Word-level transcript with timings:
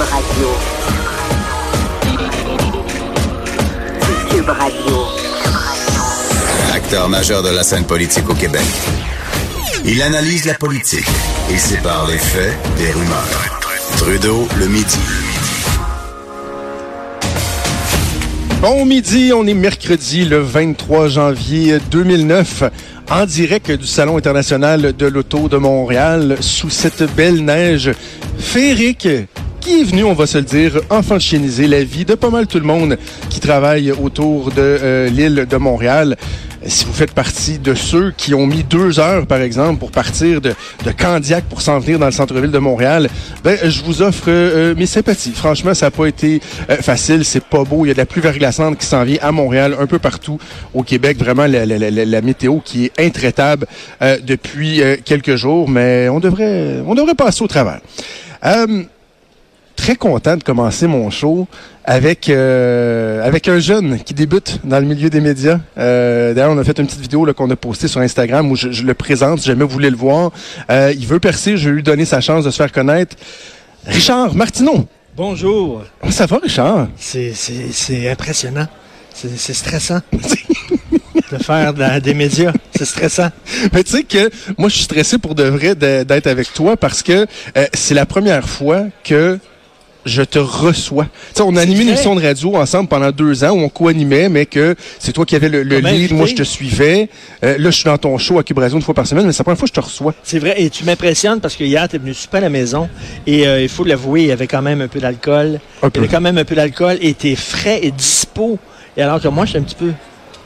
Radio. 0.00 0.48
Cube 4.30 4.48
Radio. 4.48 4.96
Acteur 6.74 7.08
majeur 7.10 7.42
de 7.42 7.50
la 7.50 7.62
scène 7.62 7.84
politique 7.84 8.28
au 8.30 8.34
Québec. 8.34 8.62
Il 9.84 10.00
analyse 10.00 10.46
la 10.46 10.54
politique 10.54 11.06
et 11.50 11.58
sépare 11.58 12.06
les 12.08 12.16
faits 12.16 12.56
des 12.78 12.90
rumeurs. 12.92 13.60
Trudeau 13.98 14.48
le 14.58 14.68
midi. 14.68 14.98
Bon 18.62 18.86
midi, 18.86 19.32
on 19.34 19.46
est 19.46 19.54
mercredi 19.54 20.24
le 20.24 20.38
23 20.38 21.08
janvier 21.08 21.78
2009 21.90 22.64
en 23.10 23.26
direct 23.26 23.70
du 23.70 23.86
Salon 23.86 24.16
international 24.16 24.94
de 24.96 25.06
l'auto 25.06 25.48
de 25.48 25.58
Montréal 25.58 26.38
sous 26.40 26.70
cette 26.70 27.02
belle 27.14 27.44
neige 27.44 27.90
féerique 28.38 29.08
qui 29.60 29.80
est 29.80 29.84
venu, 29.84 30.04
on 30.04 30.14
va 30.14 30.26
se 30.26 30.38
le 30.38 30.44
dire, 30.44 30.80
enfanchiniser 30.88 31.66
la 31.66 31.84
vie 31.84 32.04
de 32.04 32.14
pas 32.14 32.30
mal 32.30 32.46
tout 32.46 32.58
le 32.58 32.64
monde 32.64 32.96
qui 33.28 33.40
travaille 33.40 33.92
autour 33.92 34.50
de 34.50 34.54
euh, 34.58 35.08
l'île 35.10 35.46
de 35.48 35.56
Montréal? 35.56 36.16
Si 36.66 36.84
vous 36.84 36.92
faites 36.92 37.12
partie 37.12 37.58
de 37.58 37.74
ceux 37.74 38.12
qui 38.16 38.34
ont 38.34 38.46
mis 38.46 38.64
deux 38.64 39.00
heures, 39.00 39.26
par 39.26 39.40
exemple, 39.40 39.78
pour 39.78 39.90
partir 39.90 40.40
de, 40.40 40.54
de 40.84 40.90
Candiac 40.90 41.44
pour 41.44 41.62
s'en 41.62 41.78
venir 41.78 41.98
dans 41.98 42.06
le 42.06 42.12
centre-ville 42.12 42.50
de 42.50 42.58
Montréal, 42.58 43.08
ben, 43.44 43.56
je 43.64 43.82
vous 43.82 44.02
offre 44.02 44.24
euh, 44.28 44.74
mes 44.74 44.86
sympathies. 44.86 45.32
Franchement, 45.34 45.72
ça 45.74 45.86
n'a 45.86 45.90
pas 45.90 46.06
été 46.06 46.40
euh, 46.68 46.76
facile. 46.76 47.24
C'est 47.24 47.44
pas 47.44 47.64
beau. 47.64 47.84
Il 47.84 47.88
y 47.88 47.90
a 47.90 47.94
de 47.94 47.98
la 47.98 48.06
pluie 48.06 48.20
verglaçante 48.20 48.78
qui 48.78 48.86
s'en 48.86 49.04
vient 49.04 49.18
à 49.22 49.32
Montréal, 49.32 49.76
un 49.78 49.86
peu 49.86 49.98
partout 49.98 50.38
au 50.74 50.82
Québec. 50.82 51.18
Vraiment, 51.18 51.46
la, 51.46 51.64
la, 51.64 51.90
la, 51.90 52.20
météo 52.22 52.58
qui 52.62 52.86
est 52.86 53.00
intraitable 53.00 53.66
depuis 54.22 54.82
quelques 55.04 55.36
jours, 55.36 55.68
mais 55.68 56.08
on 56.08 56.20
devrait, 56.20 56.82
on 56.86 56.94
devrait 56.94 57.14
passer 57.14 57.42
au 57.42 57.48
travers 57.48 57.80
très 59.80 59.96
content 59.96 60.36
de 60.36 60.42
commencer 60.42 60.86
mon 60.86 61.08
show 61.08 61.48
avec 61.86 62.28
euh, 62.28 63.26
avec 63.26 63.48
un 63.48 63.58
jeune 63.60 63.98
qui 63.98 64.12
débute 64.12 64.60
dans 64.62 64.78
le 64.78 64.84
milieu 64.84 65.08
des 65.08 65.22
médias. 65.22 65.58
Euh, 65.78 66.34
D'ailleurs, 66.34 66.52
on 66.52 66.58
a 66.58 66.64
fait 66.64 66.78
une 66.78 66.86
petite 66.86 67.00
vidéo 67.00 67.26
qu'on 67.32 67.50
a 67.50 67.56
postée 67.56 67.88
sur 67.88 68.02
Instagram 68.02 68.50
où 68.50 68.56
je, 68.56 68.70
je, 68.70 68.82
le 68.82 68.92
présente. 68.92 69.40
Si 69.40 69.46
jamais 69.46 69.64
vous 69.64 69.70
voulez 69.70 69.88
le 69.88 69.96
voir, 69.96 70.32
euh, 70.70 70.92
il 70.94 71.06
veut 71.06 71.18
percer. 71.18 71.56
Je 71.56 71.70
vais 71.70 71.76
lui 71.76 71.82
donner 71.82 72.04
sa 72.04 72.20
chance 72.20 72.44
de 72.44 72.50
se 72.50 72.56
faire 72.58 72.70
connaître. 72.70 73.16
Richard 73.86 74.34
Martineau. 74.34 74.86
Bonjour. 75.16 75.82
Ça 76.10 76.26
va, 76.26 76.38
Richard? 76.42 76.88
C'est 76.98 78.10
impressionnant. 78.10 78.68
C'est 79.14 79.54
stressant. 79.54 80.00
de 81.32 81.38
faire 81.38 81.72
de, 81.72 82.00
des 82.00 82.12
médias. 82.12 82.52
C'est 82.76 82.84
stressant. 82.84 83.30
Mais 83.72 83.82
tu 83.82 83.92
sais 83.92 84.02
que 84.02 84.30
moi, 84.58 84.68
je 84.68 84.74
suis 84.74 84.84
stressé 84.84 85.16
pour 85.16 85.34
de 85.34 85.44
vrai 85.44 85.74
d'être 85.74 86.26
avec 86.26 86.52
toi 86.52 86.76
parce 86.76 87.02
que 87.02 87.26
euh, 87.56 87.66
c'est 87.72 87.94
la 87.94 88.04
première 88.04 88.46
fois 88.46 88.84
que 89.04 89.38
je 90.04 90.22
te 90.22 90.38
reçois. 90.38 91.06
on 91.40 91.56
a 91.56 91.60
animé 91.60 91.82
une 91.82 91.88
émission 91.88 92.14
de 92.14 92.22
radio 92.22 92.56
ensemble 92.56 92.88
pendant 92.88 93.10
deux 93.10 93.44
ans 93.44 93.50
où 93.50 93.60
on 93.60 93.68
co-animait, 93.68 94.28
mais 94.28 94.46
que 94.46 94.74
c'est 94.98 95.12
toi 95.12 95.24
qui 95.24 95.36
avais 95.36 95.48
le, 95.48 95.62
le 95.62 95.78
lead, 95.78 96.12
moi 96.12 96.26
je 96.26 96.34
te 96.34 96.42
suivais. 96.42 97.08
Euh, 97.44 97.58
là, 97.58 97.70
je 97.70 97.76
suis 97.76 97.84
dans 97.84 97.98
ton 97.98 98.16
show 98.18 98.38
à 98.38 98.42
Cube 98.42 98.58
Radio 98.58 98.76
une 98.76 98.82
fois 98.82 98.94
par 98.94 99.06
semaine, 99.06 99.26
mais 99.26 99.32
c'est 99.32 99.40
la 99.40 99.44
première 99.44 99.58
fois 99.58 99.68
que 99.68 99.74
je 99.74 99.80
te 99.80 99.84
reçois. 99.84 100.14
C'est 100.22 100.38
vrai, 100.38 100.54
et 100.58 100.70
tu 100.70 100.84
m'impressionnes 100.84 101.40
parce 101.40 101.56
que 101.56 101.64
hier, 101.64 101.88
tu 101.88 101.96
es 101.96 101.98
venu 101.98 102.14
super 102.14 102.38
à 102.38 102.42
la 102.42 102.48
maison 102.48 102.88
et 103.26 103.46
euh, 103.46 103.62
il 103.62 103.68
faut 103.68 103.84
l'avouer, 103.84 104.22
il 104.22 104.28
y 104.28 104.32
avait 104.32 104.46
quand 104.46 104.62
même 104.62 104.80
un 104.80 104.88
peu 104.88 105.00
d'alcool. 105.00 105.60
Il 105.82 105.90
y 105.94 105.98
avait 105.98 106.08
quand 106.08 106.20
même 106.20 106.38
un 106.38 106.44
peu 106.44 106.54
d'alcool 106.54 106.96
et 107.00 107.14
tu 107.14 107.30
es 107.30 107.36
frais 107.36 107.80
et 107.82 107.90
dispo. 107.90 108.58
Et 108.96 109.02
alors 109.02 109.20
que 109.20 109.28
moi, 109.28 109.44
je 109.44 109.50
suis 109.50 109.58
un 109.58 109.62
petit 109.62 109.74
peu, 109.76 109.92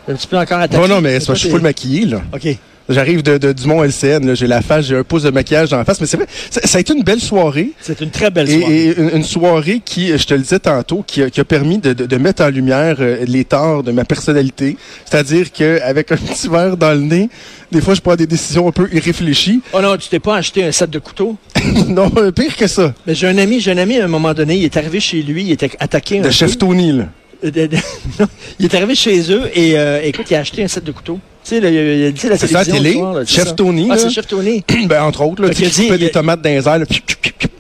un 0.09 0.15
petit 0.15 0.27
peu 0.27 0.37
encore 0.39 0.59
attaché. 0.59 0.81
Non, 0.81 0.89
non, 0.89 1.01
mais 1.01 1.21
je 1.21 1.33
suis 1.35 1.51
full 1.51 1.61
maquillé, 1.61 2.07
là. 2.07 2.23
OK. 2.33 2.57
J'arrive 2.89 3.23
de, 3.23 3.39
de, 3.39 3.53
du 3.53 3.67
Mont 3.67 3.83
LCN, 3.83 4.35
j'ai 4.35 4.47
la 4.47 4.61
face, 4.61 4.87
j'ai 4.87 4.97
un 4.97 5.05
pouce 5.05 5.23
de 5.23 5.31
maquillage 5.31 5.71
dans 5.71 5.79
la 5.79 5.85
face, 5.85 6.01
mais 6.01 6.07
c'est 6.07 6.19
vrai, 6.19 6.27
ça, 6.51 6.77
a 6.77 6.81
été 6.81 6.93
une 6.93 7.03
belle 7.03 7.21
soirée. 7.21 7.71
C'est 7.81 8.01
une 8.03 8.11
très 8.11 8.31
belle 8.31 8.49
soirée. 8.49 8.89
Et, 8.89 8.99
une, 8.99 9.11
une, 9.17 9.25
soirée 9.25 9.81
qui, 9.83 10.17
je 10.17 10.27
te 10.27 10.35
le 10.35 10.41
disais 10.41 10.59
tantôt, 10.59 11.03
qui 11.07 11.23
a, 11.23 11.31
qui 11.31 11.41
a 11.41 11.45
permis 11.45 11.79
de, 11.79 11.95
de, 11.95 12.05
de, 12.05 12.17
mettre 12.19 12.43
en 12.43 12.49
lumière 12.49 12.97
euh, 13.01 13.25
les 13.27 13.45
torts 13.47 13.83
de 13.83 13.91
ma 13.91 14.05
personnalité. 14.05 14.77
C'est-à-dire 15.07 15.51
qu'avec 15.51 16.13
un 16.13 16.17
petit 16.17 16.47
verre 16.49 16.77
dans 16.77 16.93
le 16.93 17.01
nez, 17.01 17.31
des 17.73 17.81
fois, 17.81 17.95
je 17.95 18.03
prends 18.03 18.17
des 18.17 18.27
décisions 18.27 18.69
un 18.69 18.73
peu 18.73 18.87
irréfléchies. 18.93 19.63
Oh 19.73 19.81
non, 19.81 19.97
tu 19.97 20.09
t'es 20.09 20.21
pas 20.21 20.37
acheté 20.37 20.63
un 20.65 20.73
set 20.73 20.91
de 20.91 20.99
couteaux? 20.99 21.37
non, 21.89 22.11
pire 22.37 22.55
que 22.55 22.67
ça. 22.67 22.93
Mais 23.07 23.15
j'ai 23.15 23.29
un 23.29 23.39
ami, 23.39 23.61
j'ai 23.61 23.73
un 23.73 23.79
ami 23.79 23.99
à 23.99 24.05
un 24.05 24.09
moment 24.09 24.35
donné, 24.35 24.57
il 24.57 24.65
est 24.65 24.77
arrivé 24.77 25.01
chez 25.01 25.23
lui, 25.23 25.45
il 25.45 25.53
était 25.53 25.71
attaqué. 25.81 26.21
De 26.21 26.31
chef. 26.31 26.59
Tony, 26.59 26.93
là. 26.93 27.07
il 28.59 28.65
est 28.65 28.75
arrivé 28.75 28.95
chez 28.95 29.31
eux 29.33 29.51
et 29.55 29.79
euh, 29.79 30.01
écoute, 30.03 30.27
il 30.31 30.35
a 30.35 30.41
acheté 30.41 30.63
un 30.65 30.69
set 30.69 30.85
de 30.85 30.93
couteaux. 30.93 31.19
Tu 31.45 31.51
sais, 31.51 31.61
la, 31.61 31.71
la, 31.71 32.11
la 32.11 32.39
c'est 32.39 32.47
ça, 32.47 32.65
télé. 32.65 32.95
Soir, 32.95 33.13
là, 33.13 33.25
Chef 33.27 33.49
ça. 33.49 33.53
Tony. 33.53 33.89
Ah, 33.91 33.99
c'est 33.99 34.09
Chef 34.09 34.27
Tony. 34.27 34.65
ben, 34.87 35.03
entre 35.03 35.23
autres, 35.27 35.43
là, 35.43 35.51
tu 35.51 35.67
sais, 35.67 35.99
des 35.99 36.11
tomates 36.11 36.41
dans 36.41 36.49
les 36.49 36.67
airs. 36.67 36.79
Là. 36.79 36.87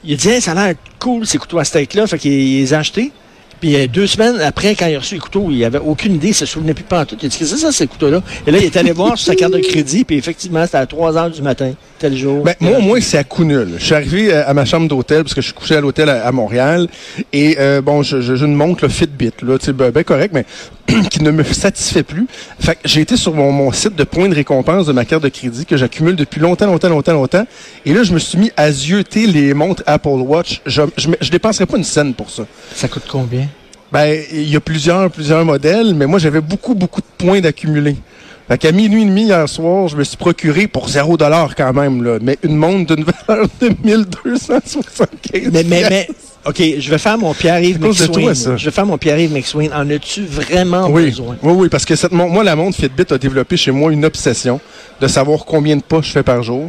Il 0.03 0.15
a 0.15 0.17
dit, 0.17 0.29
hey, 0.29 0.41
ça 0.41 0.53
a 0.53 0.55
l'air 0.55 0.75
cool, 0.99 1.27
ces 1.27 1.37
couteaux 1.37 1.59
à 1.59 1.65
steak-là. 1.65 2.07
Fait 2.07 2.19
qu'il 2.19 2.33
les 2.33 2.73
a 2.73 2.79
achetés. 2.79 3.13
Puis 3.61 3.89
deux 3.89 4.07
semaines 4.07 4.41
après, 4.43 4.75
quand 4.75 4.87
il 4.87 4.97
a 4.97 4.99
reçu 4.99 5.15
les 5.15 5.21
couteaux, 5.21 5.49
il 5.51 5.65
avait 5.65 5.79
aucune 5.79 6.17
idée, 6.17 6.29
il 6.29 6.35
se 6.35 6.45
souvenait 6.45 6.75
plus 6.75 6.85
pas 6.85 7.07
tout. 7.07 7.17
Il 7.23 7.27
a 7.27 7.29
dit, 7.29 7.39
qu'est-ce 7.39 7.53
que 7.53 7.57
c'est 7.57 7.65
ça, 7.65 7.73
ces 7.73 7.87
couteaux-là? 7.87 8.23
Et 8.47 8.51
là, 8.51 8.59
il 8.59 8.65
est 8.65 8.77
allé 8.77 8.93
voir 8.93 9.17
sur 9.17 9.27
sa 9.29 9.35
carte 9.35 9.55
de 9.55 9.59
crédit, 9.59 10.05
puis 10.05 10.17
effectivement, 10.17 10.65
c'était 10.67 10.79
à 10.79 10.87
3 10.87 11.17
heures 11.17 11.31
du 11.31 11.41
matin, 11.41 11.73
tel 11.99 12.15
jour. 12.15 12.45
Ben, 12.45 12.55
moi, 12.61 12.79
moi, 12.81 13.01
c'est 13.01 13.17
à 13.17 13.25
coup 13.25 13.45
nul. 13.45 13.77
Je 13.79 13.85
suis 13.85 13.95
arrivé 13.95 14.35
à 14.35 14.53
ma 14.53 14.67
chambre 14.67 14.87
d'hôtel, 14.87 15.23
parce 15.23 15.33
que 15.33 15.41
je 15.41 15.47
suis 15.47 15.55
couché 15.55 15.77
à 15.77 15.81
l'hôtel 15.81 16.11
à, 16.11 16.27
à, 16.27 16.33
Montréal, 16.33 16.89
et 17.33 17.57
euh, 17.59 17.81
bon, 17.81 18.03
je, 18.03 18.21
je, 18.21 18.37
je, 18.37 18.45
une 18.45 18.55
montre, 18.55 18.85
le 18.85 18.91
Fitbit, 18.91 19.33
là, 19.43 19.59
tu 19.59 19.65
sais, 19.65 19.73
ben, 19.73 19.91
ben, 19.91 20.05
correct, 20.05 20.33
mais 20.35 20.45
qui 21.11 21.23
ne 21.23 21.31
me 21.31 21.43
satisfait 21.45 22.03
plus. 22.03 22.27
Fait 22.61 22.75
que 22.75 22.81
j'ai 22.85 23.01
été 23.01 23.17
sur 23.17 23.35
mon, 23.35 23.53
mon, 23.53 23.73
site 23.73 23.97
de 23.97 24.05
points 24.05 24.29
de 24.29 24.35
récompense 24.35 24.87
de 24.87 24.93
ma 24.93 25.05
carte 25.05 25.23
de 25.23 25.29
crédit 25.29 25.67
que 25.67 25.77
j'accumule 25.77 26.17
depuis 26.17 26.41
longtemps, 26.41 26.67
longtemps, 26.67 26.89
longtemps, 26.89 27.13
longtemps. 27.13 27.47
Et 27.85 27.95
là, 27.95 28.03
je 28.03 28.13
me 28.13 28.19
suis 28.19 28.39
mis 28.39 28.53
à 28.57 28.71
zioter 28.71 29.27
les 29.27 29.55
montres 29.55 29.83
Apple 29.87 30.09
Watch. 30.09 30.61
Je, 30.67 30.83
je, 30.97 31.09
je 31.21 31.31
dépenserais 31.31 31.67
pas 31.67 31.77
une 31.77 31.85
scène 31.85 32.15
pour 32.15 32.31
ça. 32.31 32.45
Ça 32.75 32.89
coûte 32.89 33.05
combien? 33.09 33.49
Ben, 33.93 34.21
il 34.33 34.51
y 34.51 34.57
a 34.57 34.61
plusieurs, 34.61 35.11
plusieurs 35.11 35.45
modèles, 35.45 35.95
mais 35.95 36.07
moi, 36.07 36.19
j'avais 36.19 36.41
beaucoup, 36.41 36.75
beaucoup 36.75 37.01
de 37.01 37.07
points 37.17 37.41
d'accumuler. 37.41 37.97
Fait 38.49 38.59
qu'à 38.59 38.73
minuit 38.73 39.03
et 39.03 39.07
demi 39.07 39.23
hier 39.25 39.49
soir, 39.49 39.89
je 39.89 39.97
me 39.97 40.05
suis 40.05 40.19
procuré 40.19 40.67
pour 40.67 40.89
0 40.89 41.17
dollar 41.17 41.55
quand 41.55 41.73
même, 41.73 42.03
là, 42.03 42.19
mais 42.21 42.37
une 42.43 42.57
montre 42.57 42.95
d'une 42.95 43.05
valeur 43.05 43.47
de 43.61 43.71
1275 43.83 45.09
mais, 45.51 45.65
mais, 45.65 45.89
mais, 45.89 46.09
OK, 46.47 46.63
je 46.79 46.91
vais 46.91 46.99
faire 46.99 47.17
mon 47.17 47.33
Pierre-Yves 47.33 47.81
McSween. 47.81 48.35
Je 48.57 48.65
vais 48.65 48.71
faire 48.71 48.87
mon 48.87 48.99
Pierre-Yves 48.99 49.33
McSween. 49.33 49.73
En 49.73 49.89
as-tu 49.91 50.25
vraiment 50.25 50.89
oui, 50.89 51.07
besoin? 51.07 51.37
Oui, 51.43 51.53
oui, 51.57 51.69
parce 51.69 51.85
que 51.85 51.97
cette, 51.97 52.13
moi, 52.13 52.45
la 52.45 52.55
montre 52.55 52.77
Fitbit 52.77 53.13
a 53.13 53.19
développé 53.19 53.57
chez 53.57 53.71
moi 53.71 53.93
une 53.93 54.05
obsession 54.05 54.61
de 55.01 55.07
savoir 55.09 55.45
combien 55.45 55.77
de 55.77 55.83
pas 55.83 56.01
je 56.03 56.11
fais 56.11 56.23
par 56.23 56.43
jour. 56.43 56.69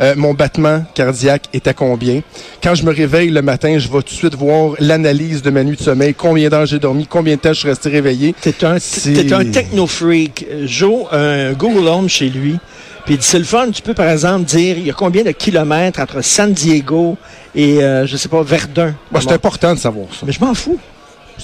Euh, 0.00 0.14
mon 0.16 0.34
battement 0.34 0.84
cardiaque 0.94 1.44
est 1.52 1.68
à 1.68 1.74
combien? 1.74 2.22
Quand 2.62 2.74
je 2.74 2.84
me 2.84 2.92
réveille 2.92 3.28
le 3.28 3.42
matin, 3.42 3.78
je 3.78 3.86
vais 3.88 3.98
tout 3.98 4.02
de 4.02 4.10
suite 4.10 4.34
voir 4.34 4.72
l'analyse 4.80 5.42
de 5.42 5.50
ma 5.50 5.62
nuit 5.62 5.76
de 5.76 5.82
sommeil, 5.82 6.14
combien 6.14 6.48
d'heures 6.48 6.66
j'ai 6.66 6.78
dormi, 6.78 7.06
combien 7.06 7.36
de 7.36 7.40
temps 7.40 7.52
je 7.52 7.60
suis 7.60 7.68
resté 7.68 7.90
réveillé? 7.90 8.34
T'es 8.40 8.64
un, 8.64 8.78
t'es 8.78 9.32
un 9.32 9.44
techno-freak. 9.44 10.46
Joe, 10.64 11.06
un 11.12 11.52
Google 11.52 11.86
Home 11.86 12.08
chez 12.08 12.30
lui. 12.30 12.58
Puis 13.04 13.18
c'est 13.20 13.38
le 13.38 13.44
fun, 13.44 13.70
tu 13.70 13.82
peux 13.82 13.94
par 13.94 14.08
exemple 14.08 14.44
dire 14.44 14.78
il 14.78 14.86
y 14.86 14.90
a 14.90 14.94
combien 14.94 15.24
de 15.24 15.32
kilomètres 15.32 16.00
entre 16.00 16.22
San 16.22 16.52
Diego 16.52 17.16
et, 17.54 17.82
euh, 17.82 18.06
je 18.06 18.16
sais 18.16 18.28
pas, 18.28 18.42
Verdun? 18.42 18.94
Bah, 19.10 19.20
c'est 19.20 19.32
important 19.32 19.74
de 19.74 19.78
savoir 19.78 20.06
ça. 20.12 20.24
Mais 20.24 20.32
je 20.32 20.40
m'en 20.40 20.54
fous. 20.54 20.78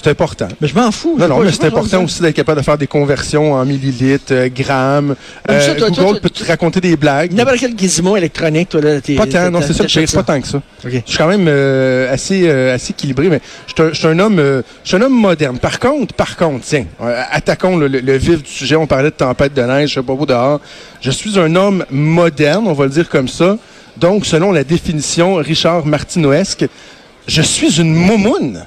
C'est 0.01 0.09
important. 0.11 0.47
Mais 0.61 0.67
je 0.67 0.75
m'en 0.75 0.91
fous. 0.91 1.17
Non, 1.19 1.27
non, 1.27 1.39
mais 1.39 1.51
c'est 1.51 1.65
important 1.65 2.03
aussi 2.03 2.21
d'être 2.21 2.35
capable 2.35 2.61
de 2.61 2.65
faire 2.65 2.77
des 2.77 2.87
conversions 2.87 3.53
en 3.53 3.65
millilitres, 3.65 4.31
euh, 4.31 4.49
grammes. 4.49 5.15
Euh, 5.49 5.59
ça, 5.59 5.75
toi, 5.75 5.89
Google 5.89 6.11
toi, 6.11 6.19
peut 6.21 6.29
te 6.29 6.45
raconter 6.45 6.79
des 6.79 6.95
blagues. 6.95 7.33
N'importe 7.33 7.57
quel 7.59 7.77
gizmo 7.77 8.15
électronique, 8.15 8.69
toi, 8.69 8.81
là, 8.81 9.01
t'es. 9.01 9.15
Pas 9.15 9.27
tant, 9.27 9.51
non, 9.51 9.59
c'est 9.61 9.73
ça, 9.73 9.85
je 9.87 10.15
pas 10.15 10.23
tant 10.23 10.39
que 10.39 10.47
ça. 10.47 10.61
Okay. 10.85 11.03
Je 11.05 11.09
suis 11.09 11.17
quand 11.17 11.27
même 11.27 11.47
euh, 11.49 12.13
assez, 12.13 12.49
assez 12.49 12.91
équilibré, 12.91 13.27
mais 13.27 13.41
je 13.67 13.93
suis 13.93 14.07
un, 14.07 14.19
homme, 14.19 14.37
je 14.37 14.87
suis 14.87 14.95
un 14.95 15.01
homme 15.01 15.19
moderne. 15.19 15.59
Par 15.59 15.79
contre, 15.79 16.13
par 16.13 16.37
contre, 16.37 16.63
tiens, 16.65 16.85
attaquons 17.31 17.75
le, 17.75 17.87
le, 17.87 17.99
le, 17.99 18.17
vif 18.17 18.41
du 18.41 18.49
sujet. 18.49 18.77
On 18.77 18.87
parlait 18.87 19.09
de 19.09 19.15
tempête 19.15 19.53
de 19.53 19.61
neige, 19.61 19.89
je 19.89 19.93
sais 19.95 20.03
pas 20.03 20.13
où 20.13 20.25
dehors. 20.25 20.61
Je 21.01 21.11
suis 21.11 21.37
un 21.37 21.53
homme 21.55 21.83
moderne, 21.89 22.67
on 22.67 22.73
va 22.73 22.85
le 22.85 22.91
dire 22.91 23.09
comme 23.09 23.27
ça. 23.27 23.57
Donc, 23.97 24.25
selon 24.25 24.53
la 24.53 24.63
définition 24.63 25.35
Richard 25.35 25.85
Martinoesque, 25.85 26.65
je 27.27 27.41
suis 27.41 27.81
une 27.81 27.93
moumoune. 27.93 28.63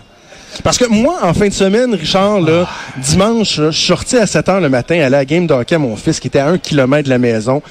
Parce 0.62 0.78
que 0.78 0.86
moi, 0.86 1.18
en 1.22 1.34
fin 1.34 1.48
de 1.48 1.52
semaine, 1.52 1.94
Richard, 1.94 2.40
là, 2.40 2.68
dimanche, 2.98 3.58
là, 3.58 3.70
je 3.70 3.76
suis 3.76 3.86
sorti 3.86 4.16
à 4.16 4.26
7 4.26 4.48
heures 4.48 4.60
le 4.60 4.68
matin, 4.68 4.96
aller 4.96 5.04
à 5.04 5.10
la 5.10 5.24
game 5.24 5.46
d'hockey 5.46 5.74
à 5.74 5.78
mon 5.78 5.96
fils, 5.96 6.20
qui 6.20 6.28
était 6.28 6.38
à 6.38 6.48
un 6.48 6.58
kilomètre 6.58 7.04
de 7.04 7.10
la 7.10 7.18
maison. 7.18 7.62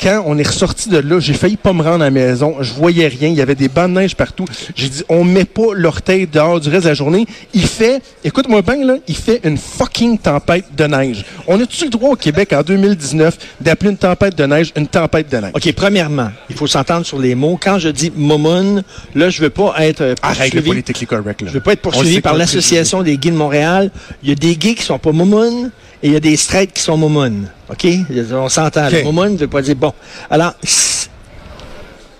Quand 0.00 0.22
on 0.26 0.38
est 0.38 0.46
ressorti 0.46 0.88
de 0.88 0.98
là, 0.98 1.20
j'ai 1.20 1.34
failli 1.34 1.56
pas 1.56 1.72
me 1.72 1.82
rendre 1.82 2.02
à 2.02 2.06
la 2.06 2.10
maison. 2.10 2.56
Je 2.60 2.72
voyais 2.72 3.08
rien. 3.08 3.28
Il 3.28 3.34
y 3.34 3.40
avait 3.40 3.54
des 3.54 3.68
bancs 3.68 3.88
de 3.88 3.94
neige 4.00 4.14
partout. 4.14 4.44
J'ai 4.74 4.88
dit, 4.88 5.02
on 5.08 5.24
met 5.24 5.44
pas 5.44 5.74
l'orteil 5.74 6.26
dehors 6.26 6.60
du 6.60 6.68
reste 6.68 6.84
de 6.84 6.88
la 6.88 6.94
journée. 6.94 7.26
Il 7.54 7.66
fait, 7.66 8.02
écoute-moi 8.24 8.62
bien, 8.62 8.84
là, 8.84 8.96
il 9.08 9.16
fait 9.16 9.40
une 9.44 9.56
fucking 9.56 10.18
tempête 10.18 10.66
de 10.76 10.84
neige. 10.84 11.24
On 11.46 11.60
a-tu 11.60 11.84
le 11.84 11.90
droit 11.90 12.10
au 12.10 12.16
Québec 12.16 12.52
en 12.52 12.62
2019 12.62 13.38
d'appeler 13.60 13.90
une 13.90 13.96
tempête 13.96 14.36
de 14.36 14.44
neige 14.44 14.72
une 14.76 14.86
tempête 14.86 15.30
de 15.30 15.36
neige? 15.38 15.52
OK, 15.54 15.72
premièrement, 15.72 16.30
il 16.48 16.56
faut 16.56 16.66
s'entendre 16.66 17.06
sur 17.06 17.18
les 17.18 17.34
mots. 17.34 17.58
Quand 17.60 17.78
je 17.78 17.88
dis 17.88 18.12
momoun, 18.14 18.82
là, 19.14 19.30
je 19.30 19.40
veux 19.40 19.50
pas 19.50 19.74
être 19.78 20.14
Arrête 20.22 20.54
le 20.54 20.62
politique 20.62 21.06
correct, 21.06 21.42
là. 21.42 21.48
Je 21.48 21.54
veux 21.54 21.60
pas 21.60 21.72
être 21.72 21.80
poursuivi 21.80 22.20
par 22.20 22.34
l'Association 22.34 23.02
des 23.02 23.16
gays 23.16 23.30
de 23.30 23.36
Montréal. 23.36 23.90
Il 24.22 24.28
y 24.28 24.32
a 24.32 24.34
des 24.34 24.56
gays 24.56 24.74
qui 24.74 24.82
sont 24.82 24.98
pas 24.98 25.12
momoun 25.12 25.70
et 26.02 26.08
il 26.08 26.12
y 26.12 26.16
a 26.16 26.20
des 26.20 26.36
straights 26.36 26.72
qui 26.72 26.82
sont 26.82 26.96
momoun. 26.96 27.48
OK? 27.70 27.86
On 28.32 28.48
s'entend. 28.48 28.86
Okay. 28.86 28.98
Le 28.98 29.04
momoun 29.04 29.32
ne 29.32 29.38
veut 29.38 29.48
pas 29.48 29.62
dire 29.62 29.76
bon. 29.76 29.92
Alors, 30.30 30.54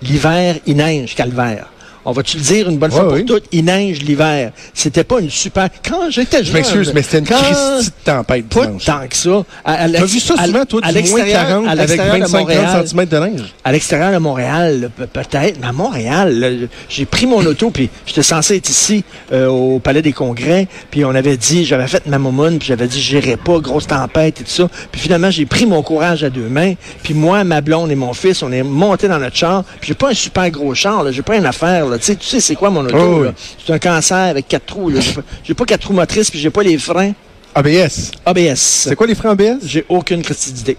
l'hiver, 0.02 0.56
il 0.66 0.76
neige, 0.76 1.14
calvaire. 1.14 1.68
On 2.06 2.12
va-tu 2.12 2.36
le 2.38 2.42
dire 2.42 2.68
une 2.70 2.78
bonne 2.78 2.90
Ouais, 2.90 2.96
fois 2.96 3.04
pour 3.08 3.14
oui. 3.14 3.24
toutes, 3.26 3.44
il 3.52 3.64
neige 3.64 4.00
l'hiver. 4.02 4.52
C'était 4.72 5.04
pas 5.04 5.20
une 5.20 5.28
super... 5.30 5.68
Quand 5.86 6.08
j'étais 6.08 6.38
jeune... 6.38 6.46
Je 6.46 6.52
m'excuse, 6.52 6.92
mais 6.94 7.02
c'était 7.02 7.18
une 7.18 7.26
quand- 7.26 7.36
Christie 7.36 7.90
de 7.90 8.04
tempête 8.04 8.46
Pas 8.48 8.66
dimanche. 8.66 8.84
tant 8.84 9.06
que 9.08 9.16
ça. 9.16 9.44
T'as 9.64 10.04
vu 10.04 10.20
ça 10.20 10.34
souvent, 10.44 10.64
toi, 10.64 10.80
du 10.80 10.86
moins 10.86 10.92
l'extérieur- 10.92 11.46
40 11.48 11.66
à 11.66 11.70
avec 11.72 11.88
l'extérieur 11.88 12.16
de 12.16 12.24
25-30 12.32 12.38
Montréal. 12.40 12.84
cm 12.88 13.04
de 13.06 13.18
neige? 13.18 13.54
à 13.64 13.72
l'extérieur 13.72 14.12
de 14.12 14.18
Montréal, 14.18 14.90
peut-être, 15.12 15.58
mais 15.60 15.66
à 15.66 15.72
Montréal, 15.72 16.68
j'ai 16.88 17.04
pris 17.06 17.26
mon 17.26 17.44
auto, 17.44 17.70
puis 17.70 17.90
j'étais 18.06 18.22
censé 18.22 18.56
être 18.56 18.68
ici 18.68 19.04
euh, 19.32 19.48
au 19.48 19.78
Palais 19.80 20.02
des 20.02 20.12
Congrès, 20.12 20.68
puis 20.90 21.04
on 21.04 21.10
avait 21.14 21.36
dit, 21.36 21.64
j'avais 21.64 21.88
fait 21.88 22.06
ma 22.06 22.18
momoune, 22.18 22.58
puis 22.58 22.68
j'avais 22.68 22.86
dit, 22.86 23.00
j'irai 23.00 23.36
pas, 23.36 23.58
grosse 23.58 23.86
tempête 23.88 24.40
et 24.40 24.44
tout 24.44 24.50
ça. 24.50 24.68
Puis 24.92 25.00
finalement, 25.00 25.30
j'ai 25.30 25.46
pris 25.46 25.66
mon 25.66 25.82
courage 25.82 26.22
à 26.22 26.30
deux 26.30 26.48
mains, 26.48 26.74
puis 27.02 27.14
moi, 27.14 27.42
ma 27.44 27.60
blonde 27.60 27.90
et 27.90 27.96
mon 27.96 28.12
fils, 28.12 28.42
on 28.42 28.52
est 28.52 28.62
montés 28.62 29.08
dans 29.08 29.18
notre 29.18 29.36
char, 29.36 29.64
puis 29.80 29.88
j'ai 29.88 29.94
pas 29.94 30.10
un 30.10 30.14
super 30.14 30.48
gros 30.50 30.74
char, 30.74 31.10
j'ai 31.10 31.22
pas 31.22 31.36
une 31.36 31.46
affaire, 31.46 31.86
là, 31.86 31.95
tu 31.98 32.04
sais, 32.04 32.16
tu 32.16 32.26
sais 32.26 32.40
c'est 32.40 32.54
quoi 32.54 32.70
mon 32.70 32.84
auto, 32.84 32.96
Oh, 32.98 33.22
oui. 33.22 33.28
C'est 33.64 33.72
un 33.72 33.78
cancer 33.78 34.16
avec 34.16 34.48
quatre 34.48 34.66
trous. 34.66 34.90
J'ai 34.98 35.12
pas- 35.12 35.22
pas 35.54 35.64
quatre 35.64 35.80
trous 35.82 35.92
motrices, 35.92 36.30
puis 36.30 36.38
j'ai 36.40 36.50
pas 36.50 36.62
les 36.62 36.78
freins 36.78 37.12
ABS. 37.54 38.10
ABS. 38.24 38.54
C'est 38.88 38.96
quoi 38.96 39.06
les 39.06 39.14
freins 39.14 39.30
ABS? 39.30 39.58
J'ai 39.64 39.84
aucune 39.88 40.22
d'idée. 40.52 40.76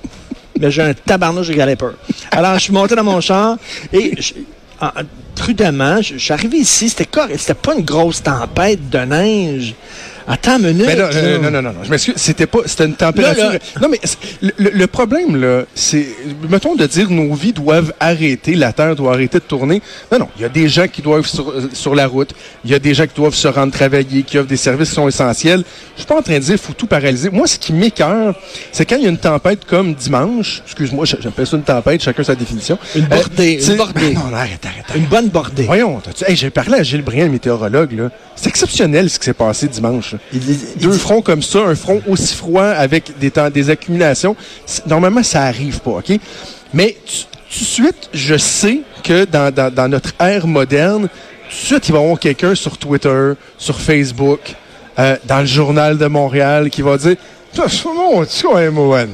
Mais 0.60 0.72
j'ai 0.72 0.82
un 0.82 0.94
tabarnouche 0.94 1.48
de 1.50 1.54
galépeur. 1.54 1.94
Alors, 2.32 2.56
je 2.56 2.60
suis 2.64 2.74
monté 2.74 2.96
dans 2.96 3.04
mon 3.04 3.22
char 3.22 3.58
et 3.94 4.14
je- 4.20 4.34
en- 4.82 4.92
prudemment, 5.36 6.02
je, 6.02 6.14
je 6.14 6.18
suis 6.24 6.34
arrivé 6.34 6.58
ici. 6.58 6.90
C'était 6.90 7.06
correct. 7.06 7.38
C'était 7.40 7.54
pas 7.54 7.76
une 7.76 7.86
grosse 7.86 8.22
tempête 8.24 8.90
de 8.90 9.00
neige. 9.00 9.76
Attends 10.30 10.58
une 10.60 10.68
minute. 10.68 10.86
Mais 10.86 10.96
là, 10.96 11.10
là. 11.10 11.16
euh, 11.16 11.38
non, 11.38 11.50
non, 11.50 11.62
non, 11.62 11.72
non, 11.72 11.84
je 11.84 11.90
m'excuse, 11.90 12.16
c'était 12.18 12.48
pas, 12.48 12.60
c'était 12.66 12.86
une 12.86 12.96
température. 12.96 13.54
Là. 13.54 13.60
Non, 13.82 13.88
mais 13.90 14.00
le, 14.42 14.86
problème, 14.88 15.40
là, 15.40 15.64
c'est, 15.74 16.06
mettons 16.50 16.76
de 16.76 16.86
dire 16.86 17.10
nos 17.10 17.34
vies 17.34 17.54
doivent 17.54 17.94
arrêter, 17.98 18.56
la 18.56 18.74
Terre 18.74 18.96
doit 18.96 19.14
arrêter 19.14 19.40
de 19.40 19.44
tourner. 19.44 19.82
Non, 20.12 20.20
non, 20.20 20.30
il 20.36 20.42
y 20.42 20.46
a 20.46 20.50
des 20.50 20.68
gens 20.68 20.88
qui 20.88 21.02
doivent 21.02 21.26
sur, 21.26 21.50
euh, 21.50 21.70
sur 21.72 21.96
la 21.96 22.08
route, 22.08 22.32
il 22.66 22.72
y 22.72 22.74
a 22.74 22.80
des 22.80 22.94
gens 22.94 23.08
qui 23.08 23.16
doivent 23.16 23.36
se 23.36 23.48
rendre 23.48 23.72
travailler, 23.72 24.24
qui 24.24 24.38
offrent 24.38 24.50
des 24.50 24.58
services 24.58 24.90
qui 24.90 24.96
sont 24.96 25.08
essentiels. 25.08 25.64
Je 25.96 26.02
suis 26.02 26.08
pas 26.08 26.18
en 26.18 26.22
train 26.22 26.40
de 26.40 26.44
dire 26.44 26.58
faut 26.60 26.74
tout 26.74 26.88
paralyser. 26.88 27.30
Moi, 27.30 27.48
ce 27.48 27.58
qui 27.58 27.72
m'écœure, 27.72 28.36
c'est 28.74 28.86
quand 28.86 28.98
il 28.98 29.04
y 29.04 29.08
a 29.08 29.10
une 29.10 29.18
tempête 29.18 29.64
comme 29.66 29.94
dimanche, 29.94 30.62
excuse-moi, 30.66 31.06
j'appelle 31.06 31.48
ça 31.48 31.56
une 31.56 31.64
tempête, 31.64 32.04
chacun 32.04 32.24
sa 32.24 32.36
définition. 32.36 32.78
Une 32.96 33.06
bordée, 33.06 33.66
une 33.66 33.76
bordée. 33.78 34.14
Non, 34.14 34.26
non, 34.26 34.36
arrête, 34.36 34.66
arrête, 34.66 34.84
arrête. 34.90 34.98
Une 34.98 35.06
bonne 35.06 35.30
bordée. 35.30 35.64
Voyons, 35.64 36.02
hey, 36.28 36.36
j'ai 36.36 36.50
parlé 36.50 36.80
à 36.80 36.84
Gilles 36.84 37.02
Briand, 37.02 37.26
le 37.26 37.32
météorologue, 37.32 37.94
là. 37.94 38.10
C'est 38.36 38.50
exceptionnel 38.50 39.10
ce 39.10 39.18
qui 39.18 39.26
s'est 39.26 39.34
passé 39.34 39.68
dimanche. 39.68 40.17
Il- 40.34 40.50
il- 40.50 40.82
Deux 40.82 40.92
fronts 40.94 41.22
comme 41.22 41.42
ça, 41.42 41.60
un 41.60 41.76
front 41.76 42.02
aussi 42.08 42.36
froid 42.36 42.64
avec 42.66 43.18
des, 43.20 43.32
temps, 43.32 43.50
des 43.50 43.70
accumulations, 43.70 44.36
normalement, 44.88 45.24
ça 45.24 45.44
arrive 45.44 45.80
pas, 45.80 45.92
OK? 45.92 46.12
Mais 46.74 46.98
tu- 47.06 47.24
tout 47.24 47.60
de 47.64 47.66
suite, 47.66 48.10
je 48.14 48.38
sais 48.38 48.82
que 49.04 49.26
dans, 49.26 49.54
dans- 49.54 49.74
dans 49.74 49.88
notre 49.88 50.12
ère 50.20 50.48
moderne, 50.48 51.04
tout 51.50 51.56
de 51.56 51.66
suite, 51.66 51.88
il 51.88 51.92
va 51.94 52.00
y 52.00 52.04
avoir 52.04 52.20
quelqu'un 52.20 52.56
sur 52.56 52.78
Twitter, 52.78 53.32
sur 53.58 53.80
Facebook, 53.80 54.40
euh, 55.00 55.16
dans 55.26 55.40
le 55.40 55.46
journal 55.46 55.98
de 55.98 56.06
Montréal, 56.08 56.70
qui 56.70 56.82
va 56.82 56.98
dire 56.98 57.16
«T'as 57.54 57.70
ce 57.70 57.88
mon 57.88 58.24
Dieu, 58.24 58.72
Mohan? 58.72 59.06